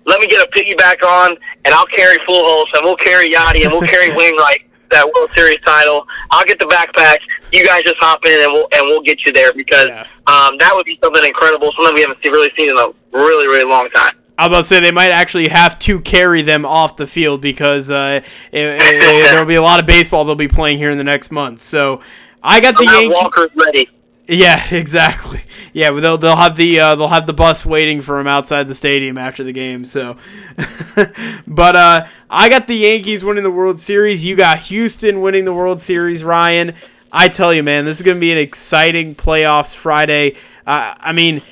[0.05, 3.73] Let me get a piggyback on, and I'll carry Pujols, and we'll carry Yadi, and
[3.73, 6.09] we'll carry Wainwright." That World Series title.
[6.31, 7.21] I'll get the backpacks.
[7.53, 10.07] You guys just hop in and we'll and we'll get you there because yeah.
[10.27, 11.75] um, that would be something incredible.
[11.77, 14.15] Something we haven't really seen in a really really long time.
[14.39, 17.41] I was about to say they might actually have to carry them off the field
[17.41, 18.21] because uh,
[18.53, 21.05] it, it, there will be a lot of baseball they'll be playing here in the
[21.05, 21.61] next month.
[21.61, 22.01] So
[22.43, 23.13] I got the Yankees.
[23.13, 23.89] Walker's ready.
[24.29, 25.43] Yeah, exactly.
[25.73, 28.75] Yeah, they'll they'll have the uh, they'll have the bus waiting for him outside the
[28.75, 29.85] stadium after the game.
[29.85, 30.17] So,
[31.47, 34.25] but uh, I got the Yankees winning the World Series.
[34.25, 36.23] You got Houston winning the World Series.
[36.23, 36.75] Ryan,
[37.11, 40.37] I tell you, man, this is going to be an exciting playoffs Friday.
[40.67, 41.43] Uh, I mean,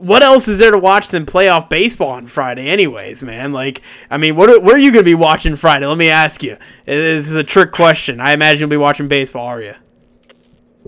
[0.00, 3.52] what else is there to watch than playoff baseball on Friday, anyways, man?
[3.52, 5.86] Like, I mean, what where are you going to be watching Friday?
[5.86, 6.56] Let me ask you.
[6.86, 8.20] This is a trick question.
[8.20, 9.74] I imagine you'll be watching baseball, are you?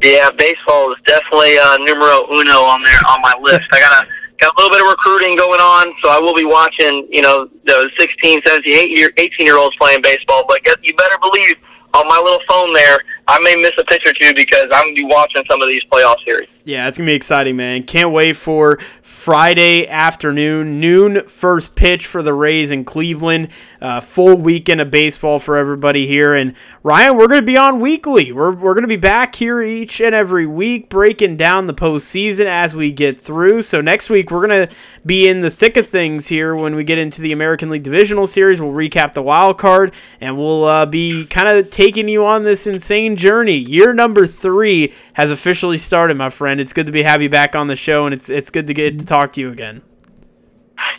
[0.02, 3.68] Yeah, baseball is definitely uh, numero uno on there on my list.
[3.72, 4.08] I got a
[4.38, 7.06] got a little bit of recruiting going on, so I will be watching.
[7.10, 10.44] You know, the 16, 17, 18 year, 18 year olds playing baseball.
[10.48, 11.56] But you better believe
[11.94, 14.94] on my little phone there, I may miss a pitch or two because I'm gonna
[14.94, 16.48] be watching some of these playoff series.
[16.64, 17.82] Yeah, it's gonna be exciting, man.
[17.82, 18.78] Can't wait for
[19.22, 23.50] Friday afternoon, noon first pitch for the Rays in Cleveland.
[23.82, 26.34] Uh, full weekend of baseball for everybody here.
[26.34, 26.54] And
[26.84, 28.30] Ryan, we're going to be on weekly.
[28.30, 32.46] We're, we're going to be back here each and every week breaking down the postseason
[32.46, 33.62] as we get through.
[33.62, 34.74] So next week, we're going to
[35.04, 38.28] be in the thick of things here when we get into the American League Divisional
[38.28, 38.60] Series.
[38.60, 42.68] We'll recap the wild card and we'll uh, be kind of taking you on this
[42.68, 43.56] insane journey.
[43.56, 46.60] Year number three has officially started, my friend.
[46.60, 48.74] It's good to be have you back on the show, and it's it's good to
[48.74, 49.82] get to talk to you again.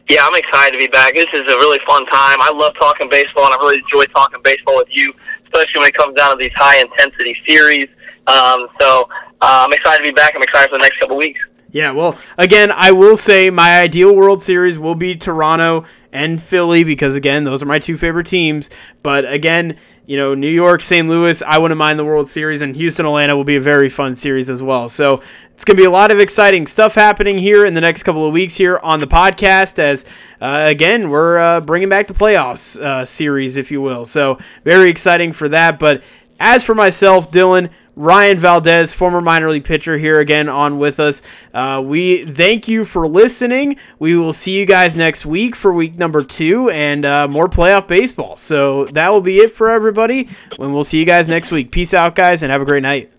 [0.10, 1.14] Yeah, I'm excited to be back.
[1.14, 2.42] This is a really fun time.
[2.42, 5.14] I love talking baseball, and I really enjoy talking baseball with you,
[5.44, 7.88] especially when it comes down to these high intensity series.
[8.28, 9.10] Um, so
[9.42, 10.36] uh, I'm excited to be back.
[10.36, 11.40] I'm excited for the next couple weeks.
[11.72, 16.84] Yeah, well, again, I will say my ideal World Series will be Toronto and Philly
[16.84, 18.70] because, again, those are my two favorite teams.
[19.02, 21.08] But again, you know, New York, St.
[21.08, 24.16] Louis, I wouldn't mind the World Series, and Houston, Atlanta will be a very fun
[24.16, 24.90] series as well.
[24.90, 25.22] So
[25.54, 28.26] it's going to be a lot of exciting stuff happening here in the next couple
[28.26, 29.80] of weeks here on the podcast.
[29.80, 30.06] As
[30.42, 34.04] uh, again, we're uh, bringing back the playoffs uh, series, if you will.
[34.04, 35.80] So very exciting for that.
[35.80, 36.04] But
[36.40, 37.70] as for myself, Dylan.
[37.96, 41.22] Ryan Valdes, former minor league pitcher, here again on with us.
[41.54, 43.78] Uh, we thank you for listening.
[44.00, 47.88] We will see you guys next week for week number two and uh, more playoff
[47.88, 48.38] baseball.
[48.38, 50.30] So that will be it for everybody.
[50.60, 51.72] And we'll see you guys next week.
[51.72, 53.12] Peace out, guys, and have a great night.